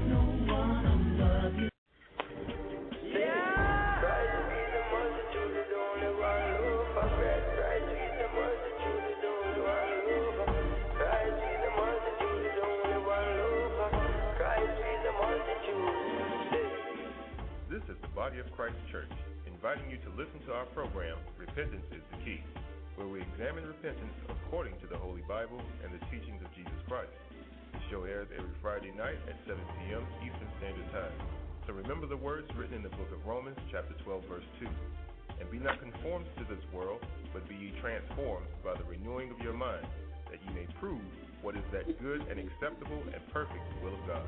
[18.19, 19.07] Body of Christ Church,
[19.47, 22.43] inviting you to listen to our program, Repentance is the Key,
[22.99, 27.15] where we examine repentance according to the Holy Bible and the teachings of Jesus Christ.
[27.71, 30.03] The show airs every Friday night at 7 p.m.
[30.19, 31.15] Eastern Standard Time.
[31.63, 34.67] So remember the words written in the book of Romans, chapter 12, verse 2.
[35.39, 36.99] And be not conformed to this world,
[37.31, 39.87] but be ye transformed by the renewing of your mind,
[40.27, 41.07] that ye may prove
[41.41, 44.27] what is that good and acceptable and perfect will of God.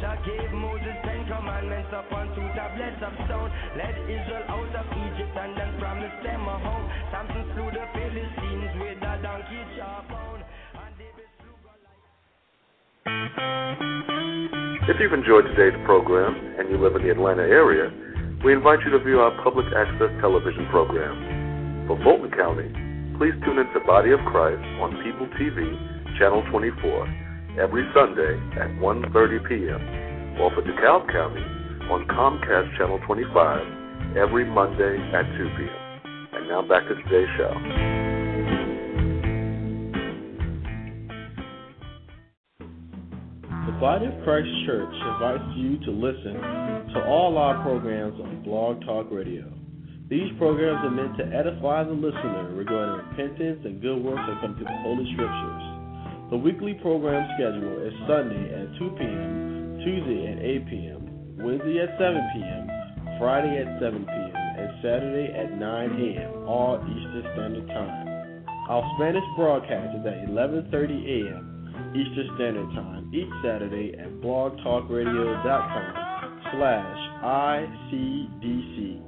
[0.00, 3.50] Jah gave Moses ten commandments upon two tablets of stone.
[3.76, 6.88] Led Israel out of Egypt and then promised them a home.
[7.12, 10.40] Samson slew the Philistines with a donkey jawbone.
[10.80, 12.08] And David slew Goliath.
[14.88, 17.92] If you've enjoyed today's program and you live in the Atlanta area,
[18.44, 21.84] we invite you to view our public access television program.
[21.84, 22.70] For Fulton County,
[23.18, 25.58] please tune into Body of Christ on People TV,
[26.18, 30.40] Channel 24, every Sunday at 1.30 p.m.
[30.40, 31.42] Or for DeKalb County
[31.90, 35.88] on Comcast Channel 25, every Monday at 2 p.m.
[36.34, 37.54] And now back to today's show.
[43.66, 46.34] The Body of Christ Church invites you to listen
[46.94, 49.52] to all our programs on Blog Talk Radio.
[50.10, 54.64] These programs are meant to edify the listener regarding repentance and good works according to
[54.64, 55.67] the Holy Scriptures.
[56.30, 61.00] The weekly program schedule is Sunday at 2 p.m., Tuesday at 8 p.m.,
[61.40, 62.68] Wednesday at 7 p.m.,
[63.16, 68.44] Friday at 7 p.m., and Saturday at 9 a.m., all Eastern Standard Time.
[68.68, 71.96] Our Spanish broadcast is at 11:30 a.m.
[71.96, 75.92] Eastern Standard Time each Saturday at blogtalkradio.com
[76.52, 79.00] slash ICDC.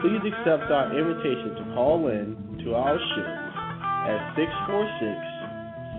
[0.00, 3.48] Please accept our invitation to call in to our show
[4.08, 4.32] at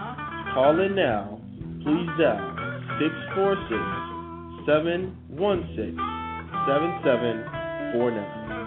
[0.54, 1.40] call in now
[1.84, 2.56] please dial
[3.00, 3.80] 646
[4.68, 5.96] 716
[6.68, 8.59] 7749.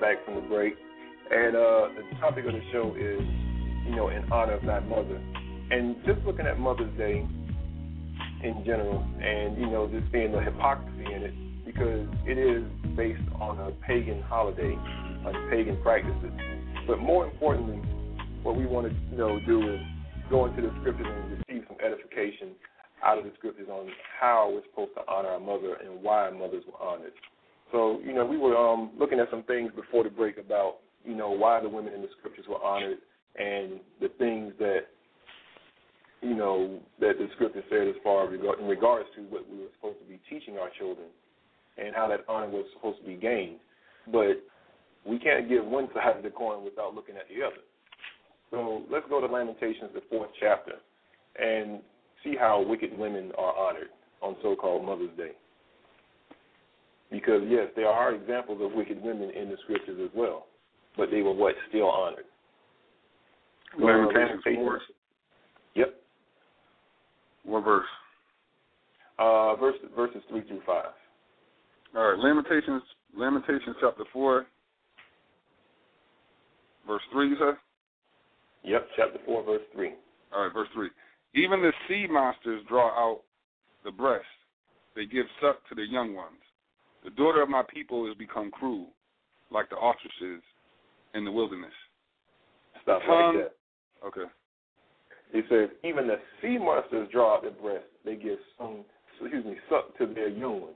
[0.00, 0.74] Back from the break,
[1.30, 3.20] and uh, the topic of the show is,
[3.86, 5.20] you know, in honor of thy mother,
[5.70, 7.26] and just looking at Mother's Day
[8.42, 11.34] in general, and you know, just seeing the hypocrisy in it
[11.66, 12.64] because it is
[12.96, 16.32] based on a pagan holiday, on pagan practices.
[16.86, 17.78] But more importantly,
[18.42, 19.80] what we want to you know do is
[20.30, 22.56] go into the scriptures and receive some edification
[23.04, 26.64] out of the scriptures on how we're supposed to honor our mother and why mothers
[26.66, 27.12] were honored.
[27.72, 31.14] So, you know, we were um, looking at some things before the break about, you
[31.14, 32.98] know, why the women in the scriptures were honored
[33.38, 34.80] and the things that,
[36.20, 39.98] you know, that the scripture said as far in regards to what we were supposed
[40.00, 41.08] to be teaching our children
[41.78, 43.58] and how that honor was supposed to be gained.
[44.10, 44.42] But
[45.06, 47.62] we can't give one side of the coin without looking at the other.
[48.50, 50.74] So let's go to Lamentations, the fourth chapter,
[51.40, 51.80] and
[52.24, 55.32] see how wicked women are honored on so-called Mother's Day.
[57.10, 60.46] Because yes, there are examples of wicked women in the scriptures as well,
[60.96, 62.24] but they were what still honored.
[63.78, 64.80] Lamentations four.
[65.74, 65.94] Yep.
[67.44, 67.86] What verse?
[69.18, 70.92] Uh, verse, verses three through five.
[71.96, 72.82] All right, Lamentations,
[73.16, 74.46] Lamentations chapter four,
[76.86, 77.30] verse three.
[77.30, 77.54] You said?
[78.62, 79.94] Yep, chapter four, verse three.
[80.32, 80.90] All right, verse three.
[81.34, 83.22] Even the sea monsters draw out
[83.84, 84.24] the breast;
[84.94, 86.38] they give suck to their young ones.
[87.04, 88.88] The daughter of my people has become cruel,
[89.50, 90.42] like the ostriches
[91.14, 91.72] in the wilderness.
[92.82, 93.48] Stop tongue, right
[94.02, 94.08] there.
[94.08, 94.32] Okay.
[95.32, 98.84] It says, even the sea monsters draw out their breast; they give some,
[99.20, 100.74] excuse me, suck to their young ones.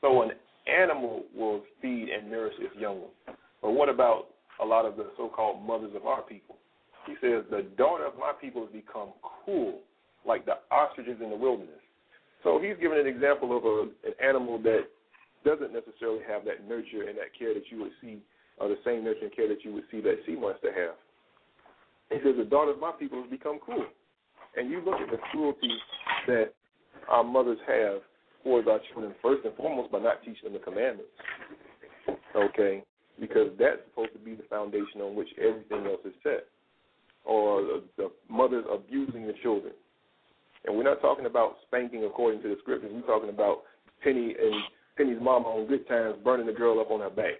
[0.00, 0.32] So an
[0.66, 3.38] animal will feed and nourish its young ones.
[3.62, 4.26] But what about
[4.62, 6.56] a lot of the so-called mothers of our people?
[7.06, 9.10] He says, the daughter of my people has become
[9.44, 9.80] cruel,
[10.26, 11.80] like the ostriches in the wilderness.
[12.42, 14.86] So he's giving an example of a, an animal that
[15.46, 18.18] doesn't necessarily have that nurture and that care that you would see,
[18.58, 20.98] or the same nurture and care that you would see that sea monster have.
[22.10, 23.86] He says, the daughter of my people has become cruel.
[24.56, 25.70] And you look at the cruelty
[26.26, 26.52] that
[27.08, 28.02] our mothers have
[28.42, 31.10] towards our children, first and foremost, by not teaching them the commandments.
[32.34, 32.82] Okay?
[33.20, 36.46] Because that's supposed to be the foundation on which everything else is set.
[37.24, 39.72] Or the, the mothers abusing the children.
[40.64, 42.90] And we're not talking about spanking according to the scriptures.
[42.92, 43.62] We're talking about
[44.02, 44.54] Penny and
[44.96, 47.34] Penny's mama on good times burning the girl up on her back.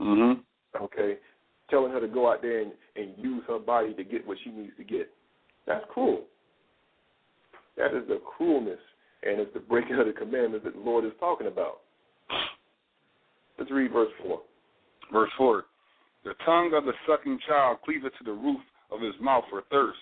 [0.00, 0.40] Mm-hmm.
[0.82, 1.18] Okay?
[1.68, 4.50] Telling her to go out there and, and use her body to get what she
[4.50, 5.10] needs to get.
[5.66, 6.24] That's cruel.
[7.76, 8.78] That is the cruelness
[9.22, 11.80] and it's the breaking of the commandments that the Lord is talking about.
[13.58, 14.40] Let's read verse 4.
[15.12, 15.64] Verse 4
[16.24, 19.98] The tongue of the sucking child cleaveth to the roof of his mouth for thirst.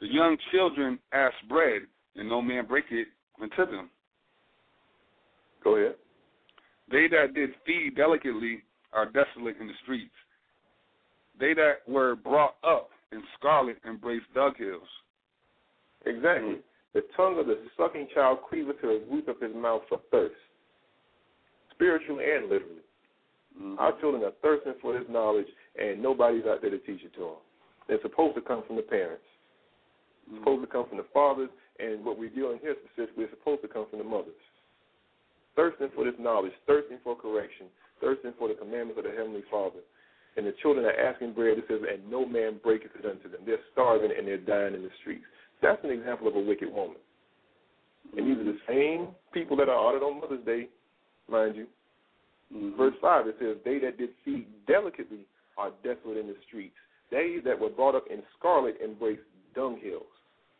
[0.00, 1.82] The young children ask bread,
[2.16, 3.08] and no man break it
[3.40, 3.90] unto them.
[5.64, 5.94] Go ahead.
[6.90, 10.12] They that did feed delicately are desolate in the streets.
[11.38, 14.88] They that were brought up in scarlet embrace dug hills.
[16.04, 16.56] Exactly.
[16.94, 20.34] The tongue of the sucking child cleaveth to the roof of his mouth for thirst,
[21.70, 22.84] spiritually and literally.
[23.56, 23.78] Mm-hmm.
[23.78, 25.46] Our children are thirsting for this knowledge,
[25.80, 27.40] and nobody's out there to teach it to them.
[27.88, 29.22] It's supposed to come from the parents.
[29.24, 30.38] It's Mm-hmm.
[30.44, 33.68] supposed to come from the fathers, and what we're dealing here specifically is supposed to
[33.68, 34.38] come from the mothers.
[35.54, 37.66] Thirsting for this knowledge, thirsting for correction,
[38.00, 39.80] thirsting for the commandments of the Heavenly Father.
[40.36, 43.42] And the children are asking bread, it says, and no man breaketh it unto them.
[43.44, 45.24] They're starving and they're dying in the streets.
[45.60, 46.96] That's an example of a wicked woman.
[48.16, 50.68] And these are the same people that are honored on Mother's Day,
[51.30, 51.66] mind you.
[52.54, 52.76] Mm-hmm.
[52.76, 56.74] Verse 5, it says, They that did feed delicately are desolate in the streets.
[57.10, 59.20] They that were brought up in scarlet embrace
[59.56, 60.08] dunghills.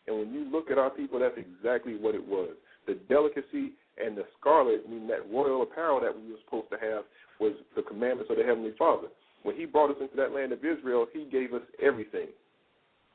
[0.07, 2.51] And when you look at our people, that's exactly what it was.
[2.87, 7.05] The delicacy and the scarlet, meaning that royal apparel that we were supposed to have,
[7.41, 9.09] was the commandments of the Heavenly Father.
[9.43, 12.29] When He brought us into that land of Israel, He gave us everything.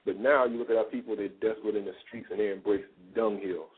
[0.05, 2.85] But now you look at our people, they're desolate in the streets and they embrace
[3.15, 3.69] dung hills.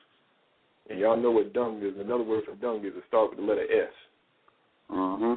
[0.89, 1.93] And y'all know what dung is.
[1.99, 3.93] Another word for dung is it starts with the letter S.
[4.91, 5.33] Mm-hmm.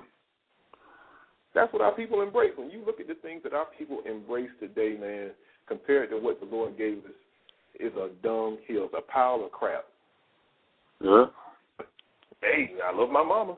[1.55, 2.53] That's what our people embrace.
[2.57, 5.31] When you look at the things that our people embrace today, man,
[5.69, 7.13] compared to what the Lord gave us,
[7.79, 9.85] is a dung hill, a pile of crap.
[11.01, 11.25] Yeah.
[12.43, 13.57] Hey, I love my mama.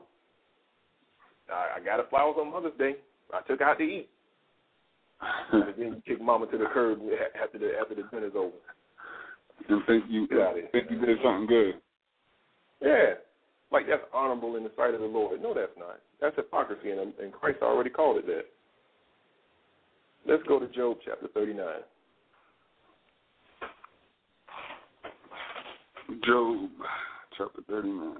[1.51, 2.95] I, I got her flowers on Mother's Day.
[3.33, 4.09] I took her out to eat.
[5.51, 6.99] and then you kick mama to the curb
[7.41, 8.51] after the after the dinner's over.
[9.69, 10.69] And think you Got it.
[10.71, 11.75] think you did something good.
[12.81, 13.13] Yeah,
[13.71, 15.41] like that's honorable in the sight of the Lord.
[15.41, 15.99] No, that's not.
[16.21, 18.43] That's hypocrisy, and, and Christ already called it that.
[20.27, 21.65] Let's go to Job chapter 39.
[26.25, 26.69] Job
[27.37, 28.15] chapter 39.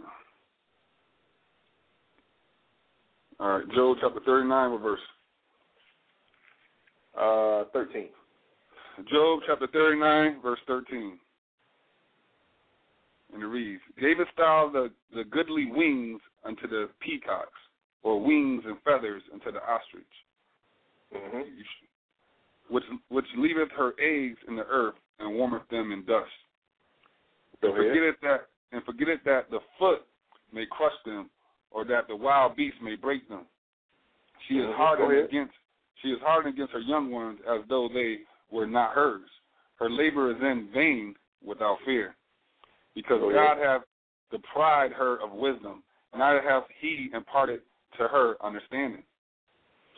[3.39, 4.99] All right, Job chapter 39, what verse?
[7.19, 8.07] Uh, 13.
[9.11, 11.19] Job chapter 39, verse 13.
[13.33, 17.49] And it reads, Gavest thou the, the goodly wings unto the peacocks,
[18.03, 20.03] or wings and feathers unto the ostrich,
[21.15, 21.41] Mm-hmm.
[22.69, 26.27] which which leaveth her eggs in the earth, and warmeth them in dust.
[27.61, 30.05] And forget it that and forget it that the foot
[30.51, 31.29] may crush them,
[31.75, 33.45] or that the wild beast may break them.
[34.47, 34.75] She is Mhm.
[34.75, 35.53] Hardened against
[36.01, 39.29] she is hardened against her young ones as though they were not hers.
[39.77, 42.15] Her labor is in vain without fear.
[42.93, 43.83] Because Go God hath
[44.29, 45.83] deprived her of wisdom,
[46.15, 47.61] neither hath he imparted
[47.97, 49.03] to her understanding.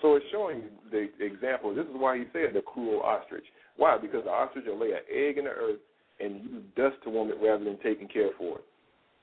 [0.01, 1.73] So it's showing the example.
[1.73, 3.51] This is why he said the cruel ostrich.
[3.75, 3.97] Why?
[3.97, 5.81] Because the ostrich will lay an egg in the earth
[6.19, 8.65] and use dust to warm it rather than taking care for it.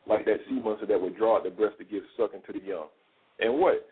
[0.07, 2.65] Like that sea monster that would draw out the breast to give sucking to the
[2.65, 2.87] young.
[3.41, 3.87] And what?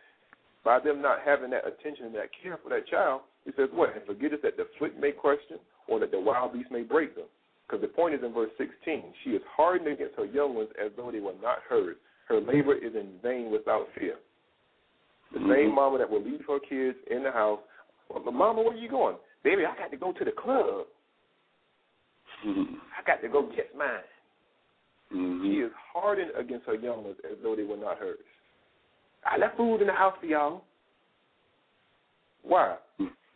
[0.64, 3.96] By them not having that attention and that care for that child, it says what?
[3.96, 5.58] And forget it that the foot may them
[5.88, 7.26] or that the wild beast may break them.
[7.66, 9.02] Because the point is in verse 16.
[9.24, 11.96] She is hardened against her young ones as though they were not hers.
[12.28, 14.16] Her labor is in vain without fear.
[15.32, 15.50] The mm-hmm.
[15.50, 17.60] same mama that will leave her kids in the house.
[18.10, 19.16] Well, mama, where are you going?
[19.42, 20.86] Baby, I got to go to the club.
[22.46, 22.74] Mm-hmm.
[22.98, 24.04] I got to go get mine.
[25.14, 25.44] Mm-hmm.
[25.44, 28.18] She is hardened against her young ones as though they were not hers.
[29.24, 30.64] I left food in the house for y'all.
[32.42, 32.76] Why?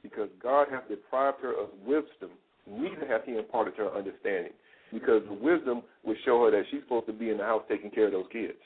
[0.02, 2.30] Because God has deprived her of wisdom.
[2.68, 4.52] Neither hath He imparted to her understanding.
[4.92, 7.90] Because the wisdom would show her that she's supposed to be in the house taking
[7.90, 8.58] care of those kids.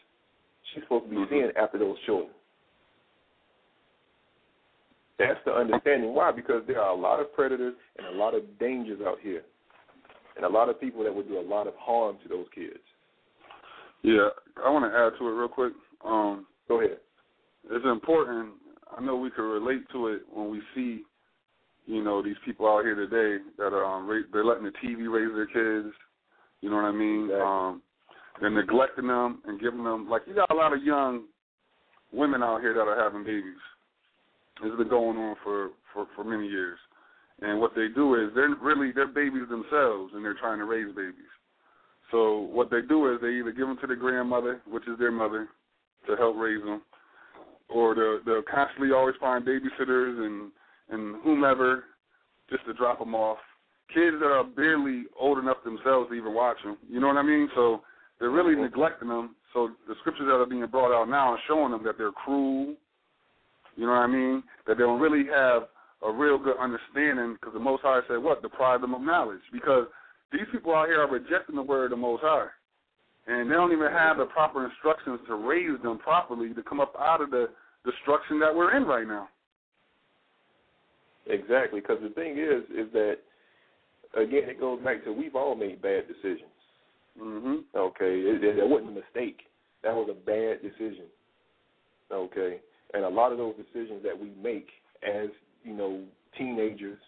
[0.73, 2.31] She's supposed to be seeing after those children.
[5.19, 6.15] That's the understanding.
[6.15, 6.33] Why?
[6.33, 9.43] Because there are a lot of predators and a lot of dangers out here,
[10.37, 12.81] and a lot of people that would do a lot of harm to those kids.
[14.03, 14.29] Yeah,
[14.65, 15.73] I want to add to it real quick.
[16.05, 16.99] Um, Go ahead.
[17.71, 18.51] It's important.
[18.97, 21.03] I know we can relate to it when we see,
[21.87, 25.11] you know, these people out here today that are um, ra- they're letting the TV
[25.11, 25.95] raise their kids.
[26.61, 27.25] You know what I mean?
[27.25, 27.45] Exactly.
[27.45, 27.83] Um,
[28.41, 31.25] they're neglecting them and giving them like you got a lot of young
[32.13, 33.61] women out here that are having babies.
[34.63, 36.79] This has been going on for for for many years,
[37.43, 40.95] and what they do is they're really they're babies themselves, and they're trying to raise
[40.95, 41.33] babies.
[42.11, 45.13] So what they do is they either give them to the grandmother, which is their
[45.13, 45.49] mother,
[46.09, 46.83] to help raise them,
[47.69, 50.51] or they'll, they'll constantly always find babysitters and
[50.91, 51.85] and whomever
[52.51, 53.39] just to drop them off.
[53.95, 56.77] Kids that are barely old enough themselves to even watch them.
[56.89, 57.49] You know what I mean?
[57.55, 57.83] So
[58.19, 59.37] they're really neglecting them.
[59.53, 62.75] So the scriptures that are being brought out now are showing them that they're cruel.
[63.77, 64.43] You know what I mean?
[64.67, 65.63] That they don't really have
[66.07, 68.43] a real good understanding because the Most High said what?
[68.43, 69.41] Deprive them of knowledge.
[69.53, 69.87] Because
[70.33, 72.47] these people out here are rejecting the word of the Most High.
[73.27, 76.95] And they don't even have the proper instructions to raise them properly to come up
[76.99, 77.49] out of the
[77.85, 79.29] destruction that we're in right now.
[81.27, 83.19] Exactly, because the thing is, is that
[84.17, 86.51] again, it goes back to we've all made bad decisions.
[87.21, 87.57] Mm-hmm.
[87.77, 89.43] Okay, it, it, it wasn't a mistake.
[89.85, 91.07] That was a bad decision.
[92.13, 92.59] Okay,
[92.95, 94.69] and a lot of those decisions that we make
[95.07, 95.29] as
[95.63, 96.03] you know
[96.37, 96.99] teenagers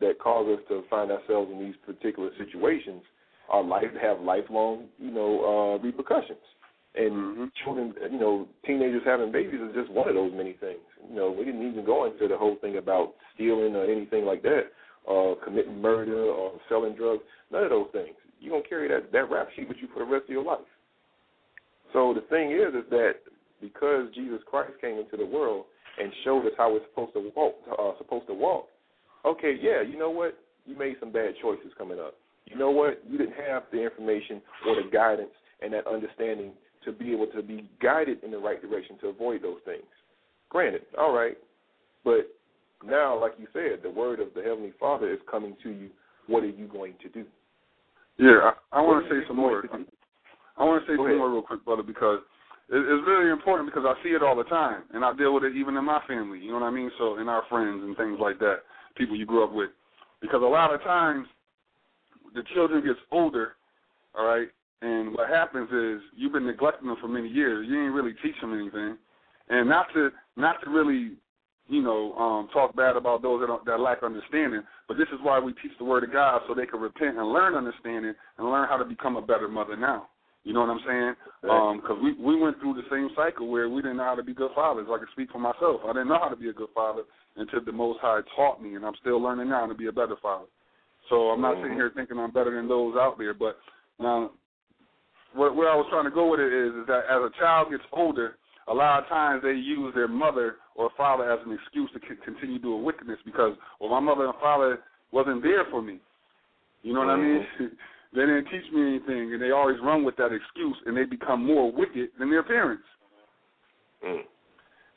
[0.00, 3.02] that cause us to find ourselves in these particular situations
[3.48, 6.38] are life have lifelong you know uh, repercussions.
[6.96, 10.78] And children, you know, teenagers having babies is just one of those many things.
[11.10, 14.42] You know, we didn't even go into the whole thing about stealing or anything like
[14.42, 14.66] that,
[15.04, 17.22] or committing murder or selling drugs.
[17.50, 18.14] None of those things.
[18.38, 20.60] You're gonna carry that that rap sheet with you for the rest of your life.
[21.92, 23.14] So the thing is, is that
[23.60, 25.64] because Jesus Christ came into the world
[25.98, 28.66] and showed us how we're supposed to walk, uh, supposed to walk.
[29.24, 30.38] Okay, yeah, you know what?
[30.66, 32.14] You made some bad choices coming up.
[32.46, 33.02] You know what?
[33.08, 35.30] You didn't have the information or the guidance
[35.62, 36.52] and that understanding
[36.84, 39.84] to be able to be guided in the right direction to avoid those things.
[40.50, 41.36] Granted, all right,
[42.04, 42.28] but
[42.86, 45.88] now, like you said, the word of the Heavenly Father is coming to you.
[46.26, 47.24] What are you going to do?
[48.18, 49.62] Yeah, I, I want to say some more.
[49.62, 49.68] to?
[50.56, 51.18] I want to say Go some ahead.
[51.18, 52.20] more real quick, brother, because
[52.68, 55.44] it, it's really important because I see it all the time, and I deal with
[55.44, 56.38] it even in my family.
[56.38, 56.90] You know what I mean?
[56.98, 58.58] So in our friends and things like that,
[58.96, 59.70] people you grew up with,
[60.20, 61.26] because a lot of times
[62.34, 63.52] the children gets older,
[64.16, 64.48] all right,
[64.82, 67.66] and what happens is you've been neglecting them for many years.
[67.68, 68.96] You ain't really teach them anything,
[69.48, 71.16] and not to not to really
[71.68, 74.62] you know, um, talk bad about those that, don't, that lack understanding.
[74.86, 77.32] But this is why we teach the Word of God so they can repent and
[77.32, 80.08] learn understanding and learn how to become a better mother now.
[80.44, 81.14] You know what I'm saying?
[81.40, 84.34] Because we we went through the same cycle where we didn't know how to be
[84.34, 84.86] good fathers.
[84.90, 85.80] I can speak for myself.
[85.84, 87.04] I didn't know how to be a good father
[87.36, 90.16] until the Most High taught me, and I'm still learning now to be a better
[90.22, 90.46] father.
[91.10, 91.76] So I'm not sitting mm-hmm.
[91.76, 93.34] here thinking I'm better than those out there.
[93.34, 93.58] But
[94.00, 94.30] now,
[95.34, 97.70] where, where I was trying to go with it is, is that as a child
[97.70, 98.36] gets older,
[98.68, 102.20] a lot of times they use their mother or father as an excuse to c-
[102.24, 104.80] continue doing wickedness because, well, my mother and father
[105.12, 105.98] wasn't there for me.
[106.82, 107.46] You know what I mean?
[107.60, 107.64] Mm-hmm.
[108.14, 111.44] they didn't teach me anything, and they always run with that excuse, and they become
[111.44, 112.84] more wicked than their parents.
[114.04, 114.20] Mm.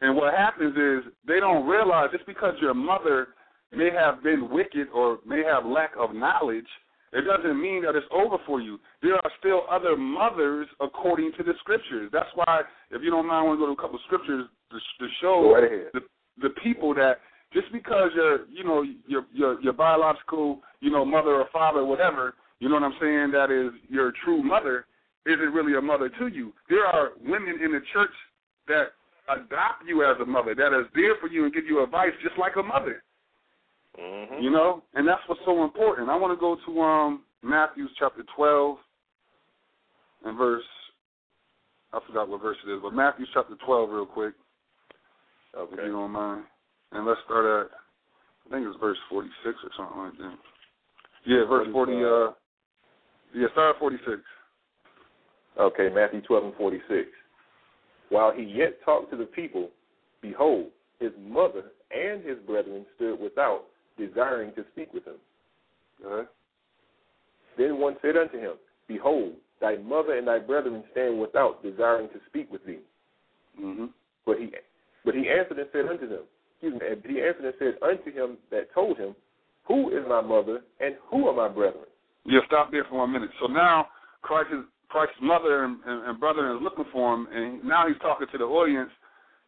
[0.02, 3.30] And what happens is they don't realize just because your mother
[3.76, 6.68] may have been wicked or may have lack of knowledge,
[7.14, 8.80] it doesn't mean that it's over for you.
[9.02, 12.10] There are still other mothers according to the scriptures.
[12.12, 14.46] That's why, if you don't mind, I want to go to a couple of scriptures
[14.72, 16.02] to, to show right the
[16.40, 17.20] the people that
[17.54, 22.36] just because you're, you know, your your your biological, you know, mother or father, whatever,
[22.60, 24.86] you know what I'm saying, that is your true mother,
[25.26, 26.54] isn't really a mother to you.
[26.70, 28.12] There are women in the church
[28.68, 28.88] that
[29.30, 32.38] adopt you as a mother, that is there for you and give you advice just
[32.38, 33.04] like a mother.
[34.00, 34.44] Mm-hmm.
[34.44, 36.10] You know, and that's what's so important.
[36.10, 38.78] I want to go to um Matthew chapter twelve
[40.26, 40.64] and verse.
[41.94, 44.34] I forgot what verse it is, but Matthew chapter twelve, real quick,
[45.58, 45.74] Okay.
[45.74, 46.44] if you don't mind.
[46.92, 47.72] And let's start at,
[48.48, 50.38] I think it's verse forty-six or something like that.
[51.26, 51.94] Yeah, verse forty.
[51.94, 52.34] Uh,
[53.34, 54.22] yeah, start at forty-six.
[55.60, 57.08] Okay, Matthew 12 and 46.
[58.10, 59.70] While he yet talked to the people,
[60.22, 60.68] behold,
[61.00, 63.66] his mother and his brethren stood without,
[63.98, 65.16] desiring to speak with him.
[66.06, 66.30] Okay.
[67.58, 68.54] Then one said unto him,
[68.88, 72.80] Behold, thy mother and thy brethren stand without, desiring to speak with thee.
[73.62, 73.86] Mm-hmm.
[74.26, 74.52] But he,
[75.04, 78.12] but he answered and said unto them, excuse me, and he answered and said unto
[78.12, 79.16] him that told him,
[79.68, 81.86] Who is my mother and who are my brethren?
[82.26, 83.30] Yeah, stop there for one minute.
[83.40, 83.88] So now
[84.22, 88.28] Christ's Christ's mother and, and, and brother is looking for him, and now he's talking
[88.32, 88.90] to the audience.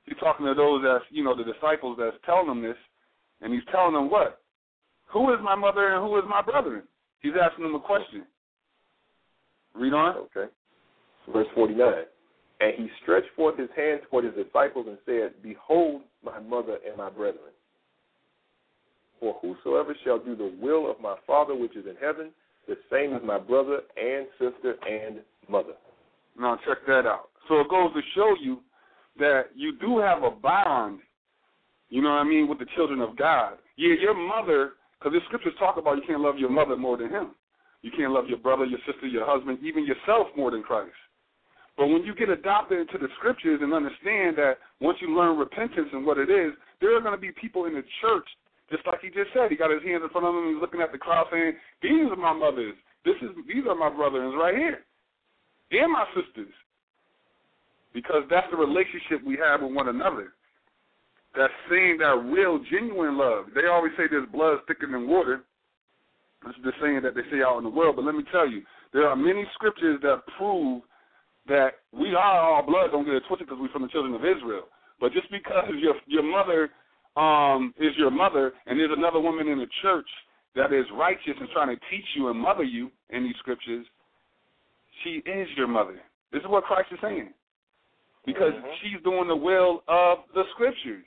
[0.05, 2.77] He's talking to those that's you know the disciples that's telling them this,
[3.41, 4.41] and he's telling them what?
[5.11, 6.83] Who is my mother and who is my brethren?
[7.21, 8.25] He's asking them a question.
[9.75, 10.15] Read on.
[10.17, 10.51] Okay.
[11.31, 11.93] Verse 49.
[12.61, 16.97] And he stretched forth his hand toward his disciples and said, Behold my mother and
[16.97, 17.53] my brethren.
[19.19, 22.31] For whosoever shall do the will of my Father which is in heaven,
[22.69, 25.73] the same as my brother and sister and mother.
[26.39, 27.29] Now check that out.
[27.47, 28.59] So it goes to show you
[29.17, 30.99] that you do have a bond,
[31.89, 33.53] you know what I mean, with the children of God.
[33.75, 37.09] Yeah, your mother, because the scriptures talk about you can't love your mother more than
[37.09, 37.31] him.
[37.81, 40.93] You can't love your brother, your sister, your husband, even yourself more than Christ.
[41.77, 45.87] But when you get adopted into the scriptures and understand that once you learn repentance
[45.93, 46.51] and what it is,
[46.81, 48.27] there are going to be people in the church,
[48.71, 49.49] just like he just said.
[49.49, 50.53] He got his hands in front of him.
[50.53, 52.75] He's looking at the crowd saying, "These are my mothers.
[53.05, 54.85] This is these are my brothers right here,
[55.71, 56.53] and my sisters."
[57.93, 60.33] Because that's the relationship we have with one another.
[61.35, 63.45] That's saying that real, genuine love.
[63.53, 65.43] They always say there's blood thicker than water.
[66.43, 67.95] That's the saying that they say out in the world.
[67.95, 68.63] But let me tell you,
[68.93, 70.81] there are many scriptures that prove
[71.47, 72.91] that we are all blood.
[72.91, 74.69] Don't get it twisted because we're from the children of Israel.
[74.99, 76.69] But just because your your mother
[77.15, 80.07] um, is your mother, and there's another woman in the church
[80.55, 83.85] that is righteous and trying to teach you and mother you in these scriptures,
[85.03, 85.99] she is your mother.
[86.31, 87.29] This is what Christ is saying.
[88.25, 91.05] Because she's doing the will of the scriptures.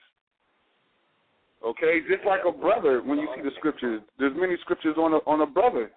[1.65, 5.19] Okay, just like a brother, when you see the scriptures, there's many scriptures on a
[5.31, 5.93] on a brother.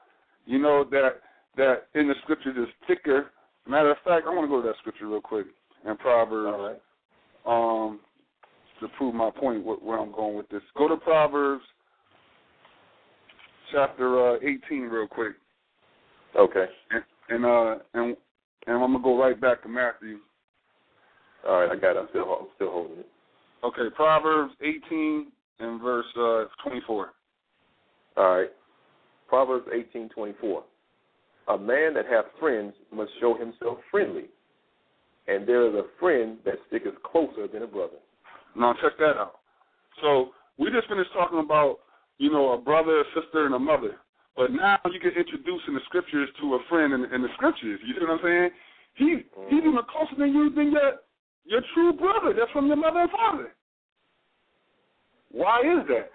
[0.45, 1.21] You know that
[1.57, 3.31] that in the scriptures is thicker.
[3.67, 5.47] Matter of fact, I want to go to that scripture real quick
[5.87, 6.79] in Proverbs,
[7.47, 7.99] um,
[8.79, 10.61] to prove my point wh- where I'm going with this.
[10.77, 11.63] Go to Proverbs
[13.71, 15.33] chapter uh, 18 real quick,
[16.37, 16.65] Okay.
[16.91, 18.15] and and uh, and
[18.67, 20.19] and I'm gonna go right back to Matthew.
[21.47, 21.99] All right, I got it.
[21.99, 23.07] I'm still, I'm still holding it.
[23.63, 25.27] Okay, Proverbs 18
[25.59, 27.13] and verse uh, 24.
[28.17, 28.49] All right.
[29.27, 30.63] Proverbs eighteen twenty four.
[31.49, 34.25] A man that hath friends must show himself friendly,
[35.27, 37.97] and there is a friend that sticketh closer than a brother.
[38.55, 39.39] Now check that out.
[40.01, 41.79] So we just finished talking about,
[42.17, 43.97] you know, a brother, a sister, and a mother.
[44.35, 47.79] But now you get introduced in the scriptures to a friend in, in the scriptures.
[47.85, 48.49] You see what I'm saying?
[48.95, 49.57] He he's mm-hmm.
[49.57, 50.99] even closer than you than your
[51.45, 52.33] your true brother.
[52.37, 53.53] That's from your mother and father.
[55.31, 56.11] Why is that?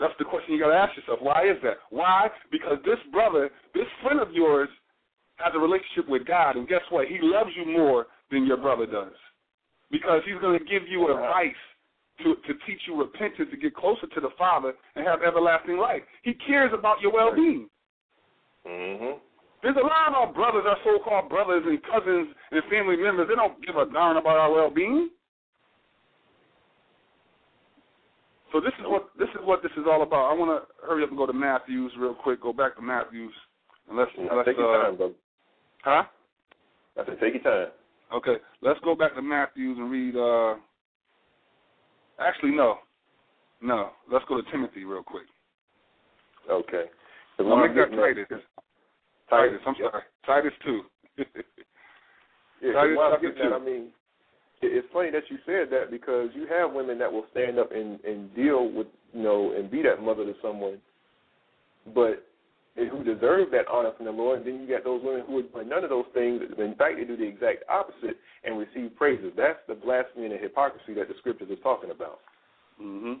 [0.00, 1.18] That's the question you got to ask yourself.
[1.20, 1.76] Why is that?
[1.90, 2.28] Why?
[2.50, 4.68] Because this brother, this friend of yours,
[5.36, 7.06] has a relationship with God, and guess what?
[7.06, 9.12] He loves you more than your brother does,
[9.90, 11.56] because he's going to give you advice
[12.22, 16.02] to to teach you repentance, to get closer to the Father, and have everlasting life.
[16.22, 17.68] He cares about your well-being.
[18.66, 19.18] Mm-hmm.
[19.62, 23.28] There's a lot of our brothers, our so-called brothers and cousins and family members.
[23.28, 25.10] They don't give a darn about our well-being.
[28.52, 30.30] So this is what this is what this is all about.
[30.30, 32.42] I want to hurry up and go to Matthews real quick.
[32.42, 33.32] Go back to Matthews,
[33.88, 34.10] and let's
[34.44, 35.14] take your uh, time, brother.
[35.82, 36.02] huh?
[36.98, 37.72] I said, take your time.
[38.12, 40.16] Okay, let's go back to Matthews and read.
[40.16, 40.56] uh
[42.18, 42.78] Actually, no,
[43.62, 43.90] no.
[44.12, 45.26] Let's go to Timothy real quick.
[46.50, 46.84] Okay.
[47.38, 48.26] The No, make that I'm Titus.
[49.30, 49.60] Titus.
[49.66, 50.02] I'm sorry.
[50.26, 50.82] Titus two.
[51.16, 51.24] Yeah,
[52.72, 53.54] Titus chapter two.
[53.54, 53.88] I mean,
[54.62, 58.02] it's funny that you said that because you have women that will stand up and,
[58.04, 60.78] and deal with, you know, and be that mother to someone,
[61.94, 62.26] but
[62.88, 64.38] who deserve that honor from the Lord.
[64.38, 66.40] And then you got those women who are doing none of those things.
[66.58, 69.32] In fact, they do the exact opposite and receive praises.
[69.36, 72.20] That's the blasphemy and the hypocrisy that the scriptures is talking about.
[72.80, 73.14] Mm-hmm.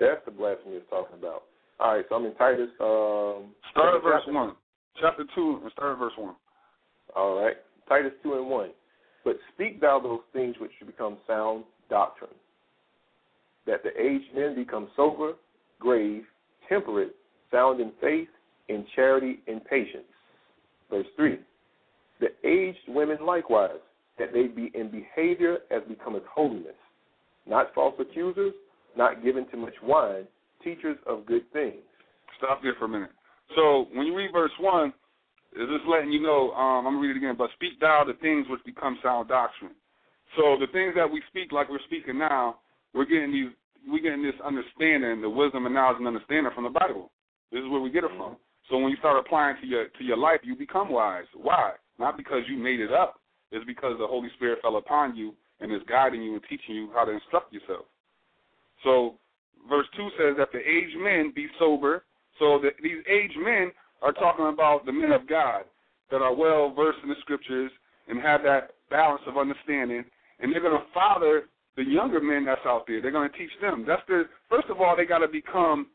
[0.00, 1.44] That's the blasphemy it's talking about.
[1.80, 2.68] All right, so I'm in Titus.
[2.80, 4.54] Um, start at verse one,
[5.00, 6.34] chapter two, and start at verse one.
[7.16, 7.56] All right,
[7.88, 8.70] Titus two and one.
[9.24, 12.30] But speak thou those things which should become sound doctrine,
[13.66, 15.32] that the aged men become sober,
[15.78, 16.24] grave,
[16.68, 17.14] temperate,
[17.50, 18.28] sound in faith,
[18.68, 20.04] in charity, in patience.
[20.90, 21.38] Verse 3
[22.20, 23.80] The aged women likewise,
[24.18, 26.74] that they be in behavior as becometh holiness,
[27.46, 28.52] not false accusers,
[28.96, 30.24] not given to much wine,
[30.62, 31.82] teachers of good things.
[32.38, 33.10] Stop there for a minute.
[33.56, 34.92] So when you read verse 1,
[35.52, 38.04] it's just letting you know, um, I'm going to read it again, but speak thou
[38.06, 39.72] the things which become sound doctrine.
[40.36, 42.58] So the things that we speak, like we're speaking now,
[42.92, 43.48] we're getting these,
[43.88, 47.10] we're getting this understanding, the wisdom and knowledge and understanding from the Bible.
[47.52, 48.32] This is where we get it from.
[48.32, 48.70] Mm-hmm.
[48.70, 51.24] So when you start applying to your to your life, you become wise.
[51.34, 51.72] Why?
[51.98, 53.20] Not because you made it up.
[53.50, 56.90] It's because the Holy Spirit fell upon you and is guiding you and teaching you
[56.94, 57.86] how to instruct yourself.
[58.84, 59.14] So
[59.68, 62.04] verse two says that the aged men be sober.
[62.38, 65.64] So that these aged men are talking about the men of God
[66.10, 67.70] that are well versed in the scriptures
[68.06, 70.04] and have that balance of understanding,
[70.38, 73.02] and they're going to father the younger men that's out there.
[73.02, 73.84] They're going to teach them.
[73.86, 75.88] That's the first of all they got to become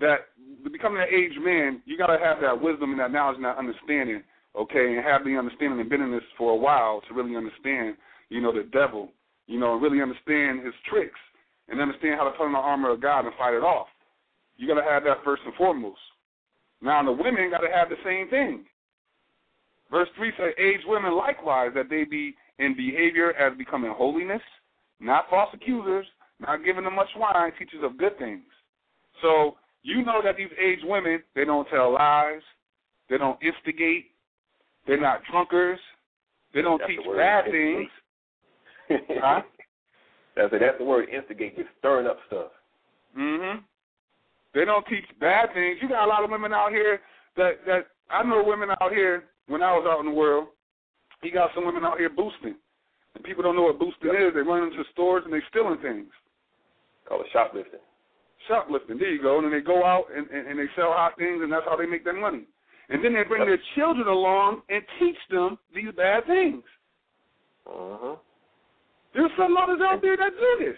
[0.00, 0.28] that
[0.64, 3.44] to become that aged man, you got to have that wisdom and that knowledge and
[3.44, 4.22] that understanding,
[4.56, 7.96] okay, and have the understanding and been in this for a while to really understand,
[8.28, 9.10] you know, the devil,
[9.46, 11.18] you know, and really understand his tricks
[11.68, 13.88] and understand how to put on the armor of God and fight it off.
[14.56, 16.00] You got to have that first and foremost.
[16.80, 18.64] Now the women got to have the same thing.
[19.90, 24.42] Verse three says, "Aged women likewise that they be in behavior as becoming holiness,
[25.00, 26.06] not false accusers,
[26.40, 28.44] not giving them much wine, teachers of good things."
[29.22, 32.42] So you know that these aged women, they don't tell lies,
[33.08, 34.06] they don't instigate,
[34.86, 35.80] they're not drunkards,
[36.54, 37.88] they don't that's teach the bad things.
[39.20, 39.42] huh?
[40.36, 40.60] That's it.
[40.60, 41.54] That's the word instigate.
[41.56, 42.52] You're stirring up stuff.
[43.16, 43.62] Mhm.
[44.54, 45.78] They don't teach bad things.
[45.82, 47.00] You got a lot of women out here
[47.36, 50.48] that that I know women out here when I was out in the world.
[51.22, 52.54] You got some women out here boosting,
[53.14, 54.32] and people don't know what boosting is.
[54.34, 56.10] They run into stores and they stealing things.
[57.08, 57.80] Call it shoplifting.
[58.46, 58.98] Shoplifting.
[58.98, 59.38] There you go.
[59.38, 61.76] And then they go out and, and, and they sell hot things, and that's how
[61.76, 62.44] they make their money.
[62.88, 66.62] And then they bring their children along and teach them these bad things.
[67.66, 68.16] Uh-huh.
[69.14, 70.76] There's some mothers out there that do this.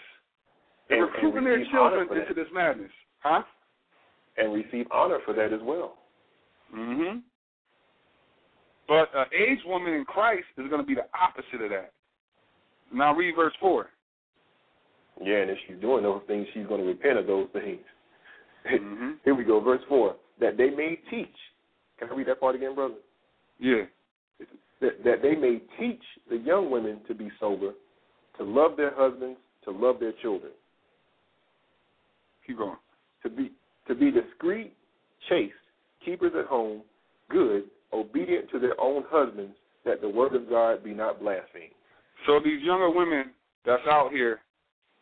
[0.88, 2.90] They're recruiting their children into this madness.
[3.20, 3.42] Huh?
[4.36, 5.98] And receive honor for that as well.
[6.72, 7.18] hmm
[8.88, 11.92] But an aged woman in Christ is going to be the opposite of that.
[12.92, 13.88] Now read verse 4.
[15.22, 17.80] Yeah, and if she's doing those things, she's going to repent of those things.
[18.70, 19.10] Mm-hmm.
[19.24, 20.16] Here we go, verse 4.
[20.40, 21.28] That they may teach.
[21.98, 22.94] Can I read that part again, brother?
[23.58, 23.82] Yeah.
[24.80, 27.72] That, that they may teach the young women to be sober,
[28.38, 30.52] to love their husbands, to love their children,
[32.46, 32.76] Keep going.
[33.22, 33.52] to be
[33.86, 34.72] to be discreet,
[35.28, 35.52] chaste,
[36.04, 36.82] keepers at home,
[37.28, 39.54] good, obedient to their own husbands,
[39.84, 41.72] that the word of God be not blasphemed.
[42.26, 43.32] So these younger women
[43.66, 44.40] that's out here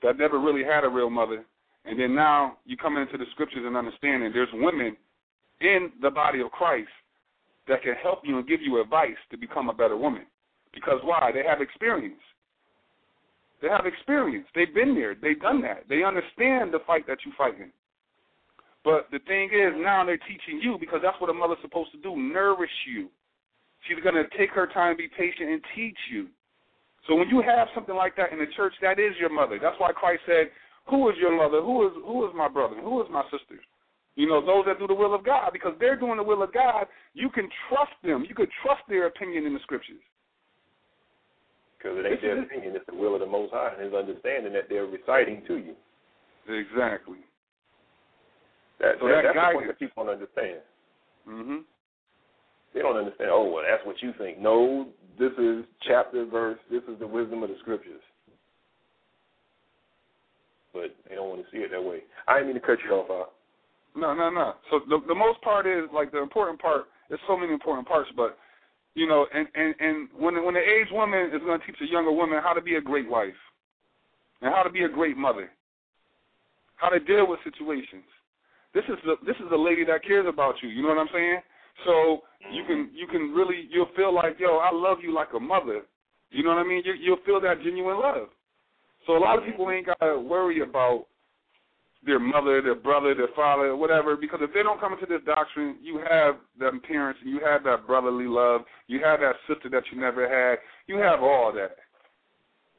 [0.02, 1.44] that never really had a real mother,
[1.84, 4.96] and then now you come into the scriptures and understanding there's women
[5.60, 6.88] in the body of Christ
[7.66, 10.26] that can help you and give you advice to become a better woman.
[10.72, 11.30] Because why?
[11.32, 12.20] They have experience.
[13.60, 14.46] They have experience.
[14.54, 15.16] They've been there.
[15.20, 15.84] They've done that.
[15.88, 17.72] They understand the fight that you're fighting.
[18.84, 21.98] But the thing is, now they're teaching you because that's what a mother's supposed to
[21.98, 23.08] do nourish you.
[23.86, 26.28] She's going to take her time, be patient, and teach you.
[27.08, 29.58] So when you have something like that in the church, that is your mother.
[29.60, 30.52] That's why Christ said,
[30.88, 31.62] "Who is your mother?
[31.62, 32.76] Who is who is my brother?
[32.76, 33.58] Who is my sister?"
[34.14, 36.52] You know, those that do the will of God, because they're doing the will of
[36.52, 36.86] God.
[37.14, 38.26] You can trust them.
[38.28, 40.02] You can trust their opinion in the scriptures.
[41.78, 44.52] Because it ain't their opinion, it's the will of the Most High and His understanding
[44.52, 45.76] that they're reciting to you.
[46.48, 47.18] Exactly.
[48.80, 50.60] That, So that, that that's the point guidance- that people don't understand.
[51.28, 51.64] Mhm.
[52.74, 53.30] They don't understand.
[53.32, 54.38] Oh, well, that's what you think.
[54.38, 54.88] No,
[55.18, 56.58] this is chapter verse.
[56.70, 58.00] This is the wisdom of the scriptures.
[60.72, 62.00] But they don't want to see it that way.
[62.26, 63.10] I didn't mean to cut you off.
[63.10, 63.32] Out.
[63.96, 64.54] No, no, no.
[64.70, 66.84] So the the most part is like the important part.
[67.08, 68.38] There's so many important parts, but
[68.94, 71.90] you know, and and and when when the aged woman is going to teach a
[71.90, 73.38] younger woman how to be a great wife,
[74.42, 75.50] and how to be a great mother,
[76.76, 78.04] how to deal with situations.
[78.74, 80.68] This is the this is a lady that cares about you.
[80.68, 81.40] You know what I'm saying?
[81.84, 82.20] So
[82.52, 85.82] you can you can really you'll feel like yo I love you like a mother.
[86.30, 86.82] You know what I mean?
[86.84, 88.28] You, you'll feel that genuine love.
[89.06, 91.06] So a lot of people ain't got to worry about
[92.04, 94.16] their mother, their brother, their father, whatever.
[94.16, 97.86] Because if they don't come into this doctrine, you have them parents, you have that
[97.86, 101.76] brotherly love, you have that sister that you never had, you have all that.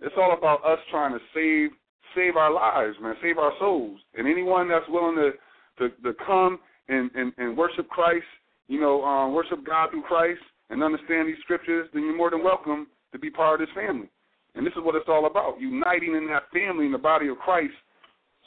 [0.01, 1.71] It's all about us trying to save
[2.15, 3.99] save our lives, man, save our souls.
[4.15, 5.31] And anyone that's willing to
[5.79, 8.25] to, to come and, and, and worship Christ,
[8.69, 10.39] you know, um, worship God through Christ
[10.69, 14.07] and understand these scriptures, then you're more than welcome to be part of this family.
[14.55, 17.37] And this is what it's all about, uniting in that family in the body of
[17.37, 17.73] Christ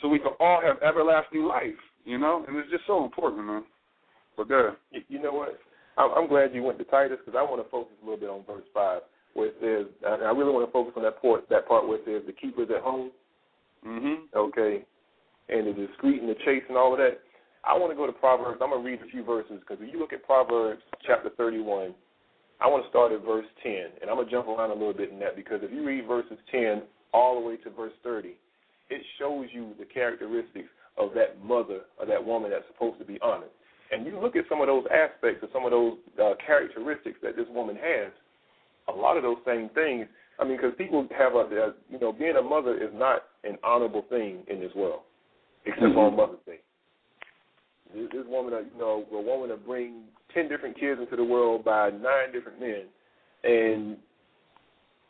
[0.01, 2.45] so we can all have everlasting life, you know?
[2.47, 3.65] And it's just so important, man.
[4.37, 4.77] But there.
[5.09, 5.59] You know what?
[5.99, 8.45] I'm glad you went to Titus because I want to focus a little bit on
[8.47, 9.01] verse 5
[9.35, 11.99] where it says, and I really want to focus on that part, that part where
[11.99, 13.11] it says the keepers at home.
[13.87, 14.37] Mm-hmm.
[14.37, 14.85] Okay.
[15.49, 17.21] And the discreet and the chase and all of that.
[17.65, 18.59] I want to go to Proverbs.
[18.63, 21.95] I'm going to read a few verses because if you look at Proverbs chapter 31,
[22.61, 24.03] I want to start at verse 10.
[24.03, 26.07] And I'm going to jump around a little bit in that because if you read
[26.07, 26.83] verses 10
[27.13, 28.35] all the way to verse 30,
[28.91, 33.19] it shows you the characteristics of that mother or that woman that's supposed to be
[33.23, 33.51] honored.
[33.91, 37.37] And you look at some of those aspects or some of those uh, characteristics that
[37.37, 38.13] this woman has,
[38.89, 40.07] a lot of those same things.
[40.39, 44.05] I mean, because people have a, you know, being a mother is not an honorable
[44.09, 45.03] thing in this world,
[45.67, 45.99] except mm-hmm.
[45.99, 46.39] on Mother's.
[47.95, 51.65] This, this woman, you know, a woman to bring ten different kids into the world
[51.65, 52.85] by nine different men,
[53.45, 53.97] and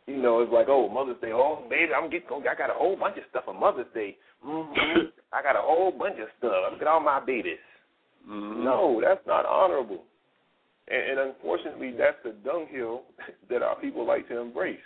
[0.07, 2.97] you know, it's like, oh, Mother's Day, oh, baby, I'm getting, I got a whole
[2.97, 4.17] bunch of stuff for Mother's Day.
[4.45, 5.15] Mm-hmm.
[5.33, 6.73] I got a whole bunch of stuff.
[6.73, 7.63] Look at all my babies.
[8.29, 8.65] Mm-hmm.
[8.65, 10.03] No, that's not honorable.
[10.89, 13.03] And, and unfortunately, that's the dunghill
[13.51, 14.79] that our people like to embrace.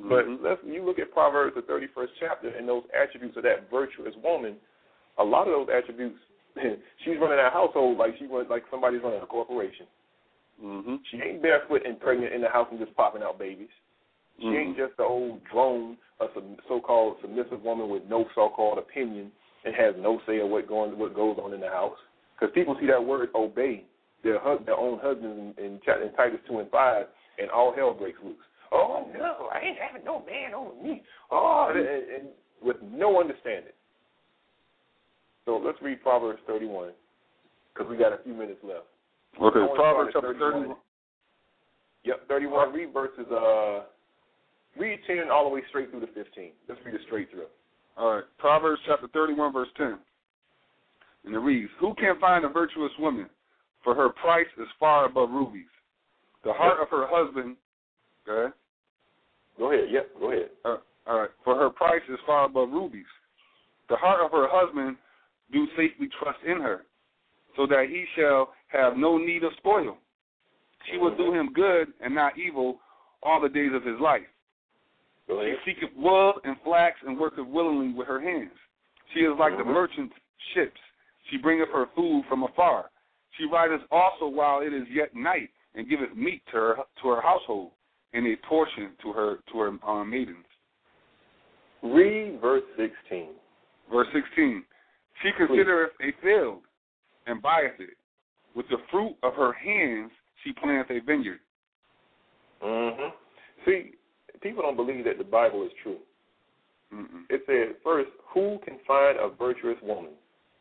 [0.00, 0.08] Mm-hmm.
[0.08, 4.14] But let's, you look at Proverbs, the 31st chapter, and those attributes of that virtuous
[4.24, 4.56] woman,
[5.18, 6.16] a lot of those attributes
[7.04, 9.86] she's running a household like she was like somebody's running a corporation.
[10.62, 10.96] Mm-hmm.
[11.10, 13.72] She ain't barefoot and pregnant in the house and just popping out babies.
[14.38, 14.56] She mm-hmm.
[14.56, 16.26] ain't just the old drone, a
[16.68, 19.32] so-called submissive woman with no so-called opinion
[19.64, 21.96] and has no say of what going what goes on in the house.
[22.38, 23.84] Because people see that word obey
[24.22, 27.06] their their own husbands in, in, in Titus two and five,
[27.38, 28.36] and all hell breaks loose.
[28.72, 31.02] Oh no, I ain't having no man over me.
[31.30, 32.28] Oh, and, and
[32.62, 33.72] with no understanding.
[35.50, 36.90] So let's read Proverbs 31
[37.74, 38.86] because we got a few minutes left.
[39.42, 40.76] Okay, Proverbs chapter 31.
[42.04, 42.72] Yep, 31.
[42.72, 43.80] Read verses, uh,
[44.78, 46.52] read 10 all the way straight through to 15.
[46.68, 47.46] Let's read it straight through.
[47.96, 49.98] All right, Proverbs chapter 31, verse 10.
[51.24, 53.26] And it reads, Who can find a virtuous woman?
[53.82, 55.64] For her price is far above rubies.
[56.44, 56.86] The heart yep.
[56.86, 57.56] of her husband,
[58.28, 58.54] okay?
[59.58, 60.50] Go ahead, yep, go ahead.
[60.64, 60.76] Uh,
[61.08, 63.10] all right, for her price is far above rubies.
[63.88, 64.96] The heart of her husband
[65.52, 66.82] do safely trust in her,
[67.56, 69.96] so that he shall have no need of spoil.
[70.90, 72.78] She will do him good and not evil
[73.22, 74.22] all the days of his life.
[75.28, 78.50] She seeketh wool and flax and worketh willingly with her hands.
[79.14, 79.72] She is like the Mm-hmm.
[79.72, 80.14] merchant's
[80.54, 80.80] ships.
[81.30, 82.90] She bringeth her food from afar.
[83.38, 87.20] She rideth also while it is yet night, and giveth meat to her to her
[87.20, 87.70] household,
[88.12, 90.44] and a portion to her to her uh, maidens.
[91.82, 93.30] Read verse sixteen.
[93.92, 94.64] Verse sixteen.
[95.22, 96.60] She considereth a field
[97.26, 97.96] and buyeth it.
[98.54, 100.10] With the fruit of her hands
[100.42, 101.40] she planteth a vineyard.
[102.62, 103.08] Mm-hmm.
[103.64, 103.92] See,
[104.42, 105.98] people don't believe that the Bible is true.
[106.92, 107.24] Mm-mm.
[107.28, 110.12] It says, first, who can find a virtuous woman?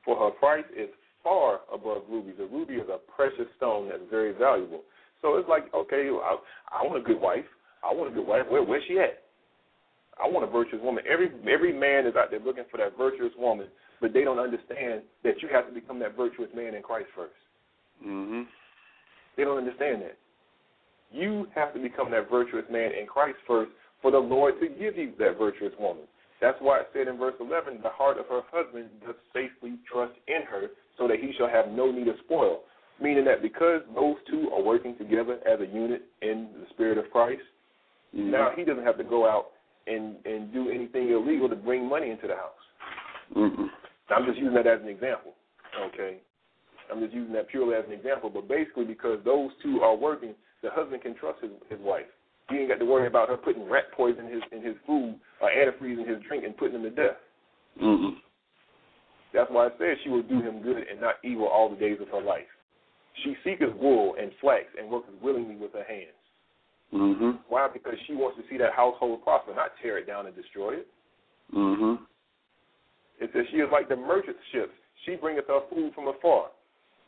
[0.06, 0.90] For her price is
[1.24, 2.36] far above rubies.
[2.40, 4.82] A ruby is a precious stone that's very valuable.
[5.22, 6.38] So it's like, okay, I,
[6.72, 7.46] I want a good wife.
[7.84, 8.44] I want a good wife.
[8.50, 9.24] Where, where's she at?
[10.22, 11.04] I want a virtuous woman.
[11.10, 13.68] Every every man is out there looking for that virtuous woman,
[14.02, 17.28] but they don't understand that you have to become that virtuous man in Christ 1st
[18.06, 18.44] Mm-hmm.
[19.38, 20.18] They don't understand that.
[21.12, 23.72] You have to become that virtuous man in Christ first
[24.02, 26.04] for the Lord to give you that virtuous woman.
[26.42, 30.14] That's why it said in verse 11, the heart of her husband does safely trust
[30.28, 32.62] in her, so that he shall have no need of spoil.
[33.02, 37.10] Meaning that because those two are working together as a unit in the spirit of
[37.12, 37.42] Christ,
[38.16, 38.32] mm-hmm.
[38.32, 39.48] now he doesn't have to go out
[39.88, 42.52] and, and do anything illegal to bring money into the house.
[43.36, 43.66] Mm-hmm.
[44.10, 45.34] I'm just using that as an example.
[45.90, 46.18] Okay.
[46.92, 50.34] I'm just using that purely as an example, but basically because those two are working,
[50.64, 52.10] the husband can trust his his wife.
[52.50, 55.16] He ain't got to worry about her putting rat poison in his in his food
[55.42, 57.18] or antifreeze in his drink and putting him to death.
[57.82, 58.18] Mm-hmm.
[59.34, 62.00] That's why it says she will do him good and not evil all the days
[62.02, 62.50] of her life.
[63.24, 66.18] She seeketh wool and flax and worketh willingly with her hands.
[66.94, 67.44] Mm-hmm.
[67.48, 67.68] Why?
[67.72, 70.88] Because she wants to see that household prosper, not tear it down and destroy it.
[71.54, 72.04] Mm-hmm.
[73.20, 74.74] It says she is like the merchant ships.
[75.06, 76.52] She bringeth her food from afar.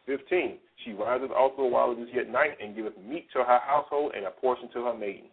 [0.05, 0.57] 15.
[0.83, 4.25] She riseth also while it is yet night and giveth meat to her household and
[4.25, 5.29] a portion to her maidens.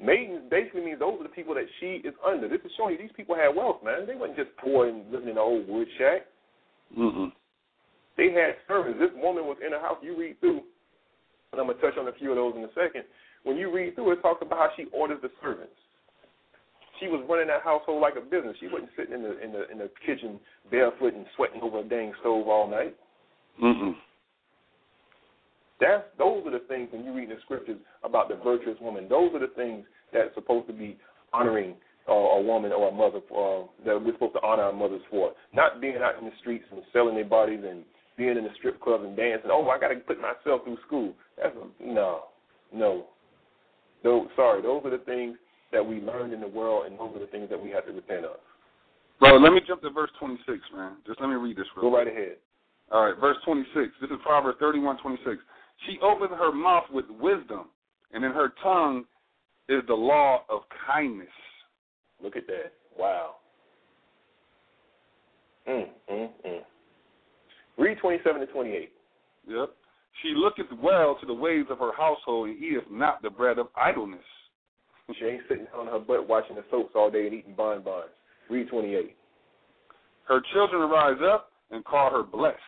[0.00, 2.48] Maidens basically means those are the people that she is under.
[2.48, 4.06] This is showing you these people had wealth, man.
[4.06, 6.22] They weren't just poor and living in an old wood shack.
[6.96, 7.34] Mm-hmm.
[8.16, 9.00] They had servants.
[9.00, 9.98] This woman was in a house.
[10.02, 10.62] You read through,
[11.52, 13.04] and I'm gonna touch on a few of those in a second.
[13.42, 15.74] When you read through, it talks about how she orders the servants.
[17.00, 18.56] She was running that household like a business.
[18.60, 20.40] She wasn't sitting in the in the in the kitchen
[20.70, 22.96] barefoot and sweating over a dang stove all night.
[23.62, 23.92] Mm-hmm.
[25.80, 29.08] That's those are the things when you read the scriptures about the virtuous woman.
[29.08, 30.96] Those are the things that's supposed to be
[31.32, 31.74] honoring
[32.08, 35.02] uh, a woman or a mother for, uh, that we're supposed to honor our mothers
[35.10, 35.32] for.
[35.52, 37.84] Not being out in the streets and selling their bodies and
[38.16, 39.50] being in the strip club and dancing.
[39.52, 41.12] Oh, I got to put myself through school.
[41.36, 42.22] That's a, no,
[42.72, 43.06] no.
[44.02, 45.36] Those, sorry, those are the things
[45.72, 47.92] that we learned in the world, and those are the things that we have to
[47.92, 48.36] repent of.
[49.20, 50.96] Bro, let me jump to verse 26, man.
[51.06, 52.36] Just let me read this real Go right ahead.
[52.90, 53.92] All right, verse 26.
[54.00, 55.36] This is Proverbs 31, 26.
[55.86, 57.66] She opened her mouth with wisdom,
[58.12, 59.04] and in her tongue
[59.68, 61.28] is the law of kindness.
[62.22, 62.72] Look at that.
[62.98, 63.36] Wow.
[65.68, 66.60] Mm, mm, mm.
[67.76, 68.92] Read 27 to 28.
[69.46, 69.70] Yep.
[70.22, 73.68] She looketh well to the ways of her household, and eateth not the bread of
[73.76, 74.24] idleness.
[75.18, 78.10] She ain't sitting on her butt watching the soaps all day and eating bonbons.
[78.50, 79.16] Read 28.
[80.26, 82.58] Her children arise up and call her blessed.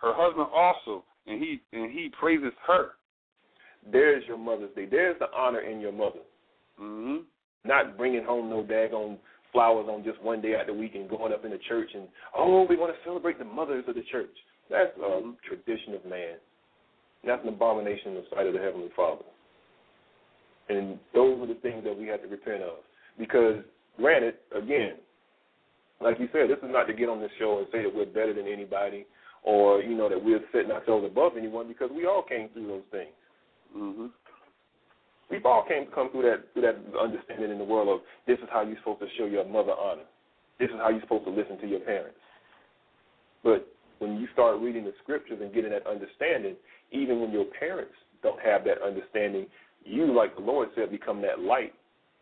[0.00, 2.90] Her husband also, and he and he praises her.
[3.90, 4.86] There's your Mother's Day.
[4.90, 6.20] There's the honor in your mother.
[6.80, 7.22] Mm-hmm.
[7.64, 9.18] Not bringing home no daggone
[9.52, 12.06] flowers on just one day out the week and going up in the church and,
[12.36, 14.28] oh, we want to celebrate the mothers of the church.
[14.70, 15.30] That's a Mm-hmm.
[15.46, 16.36] tradition of man.
[17.24, 19.24] That's an abomination in the sight of the Heavenly Father.
[20.68, 22.78] And those are the things that we have to repent of.
[23.18, 23.64] Because,
[23.96, 24.94] granted, again,
[26.00, 28.06] like you said, this is not to get on this show and say that we're
[28.06, 29.06] better than anybody
[29.42, 32.88] or, you know, that we're setting ourselves above anyone because we all came through those
[32.90, 33.14] things.
[33.76, 34.06] Mm-hmm.
[35.30, 38.38] We've all came to come through that through that understanding in the world of this
[38.38, 40.08] is how you're supposed to show your mother honor.
[40.58, 42.18] This is how you're supposed to listen to your parents.
[43.44, 46.56] But when you start reading the scriptures and getting that understanding,
[46.92, 47.92] even when your parents
[48.22, 49.46] don't have that understanding,
[49.88, 51.74] you, like the Lord said, become that light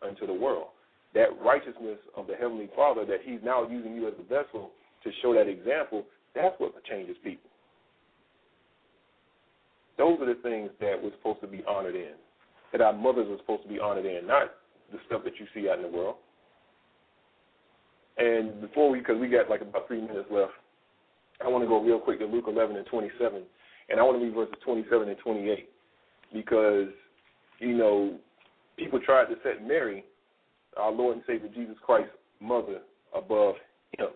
[0.07, 0.67] unto the world.
[1.13, 4.71] That righteousness of the Heavenly Father that He's now using you as a vessel
[5.03, 6.05] to show that example,
[6.35, 7.49] that's what changes people.
[9.97, 12.13] Those are the things that we're supposed to be honored in,
[12.71, 14.51] that our mothers are supposed to be honored in, not
[14.91, 16.15] the stuff that you see out in the world.
[18.17, 20.53] And before we, because we got like about three minutes left,
[21.43, 23.43] I want to go real quick to Luke 11 and 27,
[23.89, 25.69] and I want to read verses 27 and 28
[26.33, 26.87] because,
[27.59, 28.17] you know,
[28.77, 30.03] people tried to set Mary,
[30.77, 32.79] our Lord and Savior Jesus Christ, mother
[33.15, 33.55] above
[33.97, 34.07] him.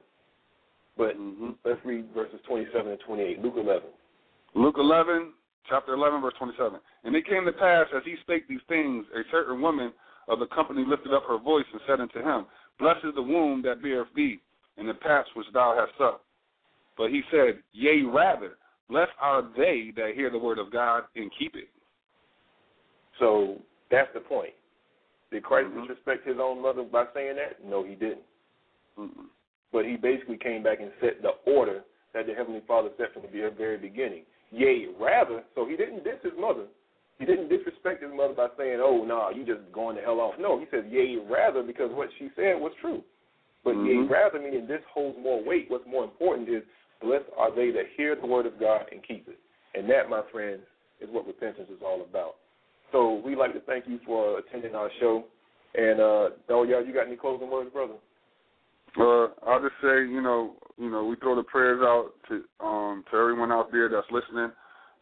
[0.97, 1.51] But mm-hmm.
[1.65, 3.41] let's read verses 27 and 28.
[3.41, 3.81] Luke 11.
[4.53, 5.31] Luke 11,
[5.69, 6.79] chapter 11, verse 27.
[7.03, 9.93] And it came to pass, as he spake these things, a certain woman
[10.27, 12.45] of the company lifted up her voice and said unto him,
[12.79, 14.41] Blessed is the womb that beareth thee,
[14.77, 16.25] and the paps which thou hast sucked.
[16.97, 18.57] But he said, Yea, rather,
[18.89, 21.69] blessed are they that hear the word of God and keep it.
[23.21, 24.51] So that's the point.
[25.31, 27.63] Did Christ disrespect his own mother by saying that?
[27.63, 28.25] No, he didn't.
[28.99, 29.29] Mm-mm.
[29.71, 33.21] But he basically came back and set the order that the Heavenly Father set from
[33.21, 34.23] the very, beginning.
[34.51, 36.65] Yea, rather, so he didn't diss his mother.
[37.19, 40.19] He didn't disrespect his mother by saying, oh, no, nah, you just going the hell
[40.19, 40.33] off.
[40.39, 43.01] No, he says, yea, rather, because what she said was true.
[43.63, 43.85] But Mhm.
[43.85, 45.69] yea, rather, meaning this holds more weight.
[45.69, 46.63] What's more important is,
[46.99, 49.39] blessed are they that hear the word of God and keep it.
[49.75, 50.65] And that, my friends,
[50.99, 52.35] is what repentance is all about.
[52.91, 55.25] So we'd like to thank you for attending our show.
[55.73, 57.93] And, uh, Doya, you got any closing words, brother?
[58.99, 63.05] Uh, I'll just say, you know, you know, we throw the prayers out to um
[63.11, 64.51] to everyone out there that's listening,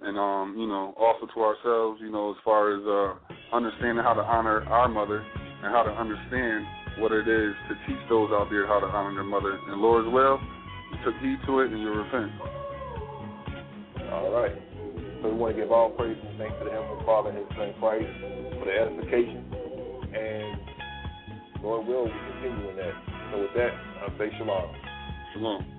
[0.02, 4.14] and um, you know, also to ourselves, you know, as far as uh understanding how
[4.14, 5.26] to honor our mother
[5.64, 6.66] and how to understand
[7.00, 9.58] what it is to teach those out there how to honor their mother.
[9.68, 10.40] And Lord's will,
[10.92, 12.32] you took heed to it and you'll repent.
[14.12, 14.69] All right.
[15.22, 17.48] So we want to give all praise and thanks to the Heavenly Father and His
[17.58, 18.08] Son Christ
[18.60, 19.44] for the edification.
[20.16, 20.60] And
[21.64, 22.94] Lord will, we continue in that.
[23.32, 24.72] So with that, I'll say shalom.
[25.34, 25.79] Shalom.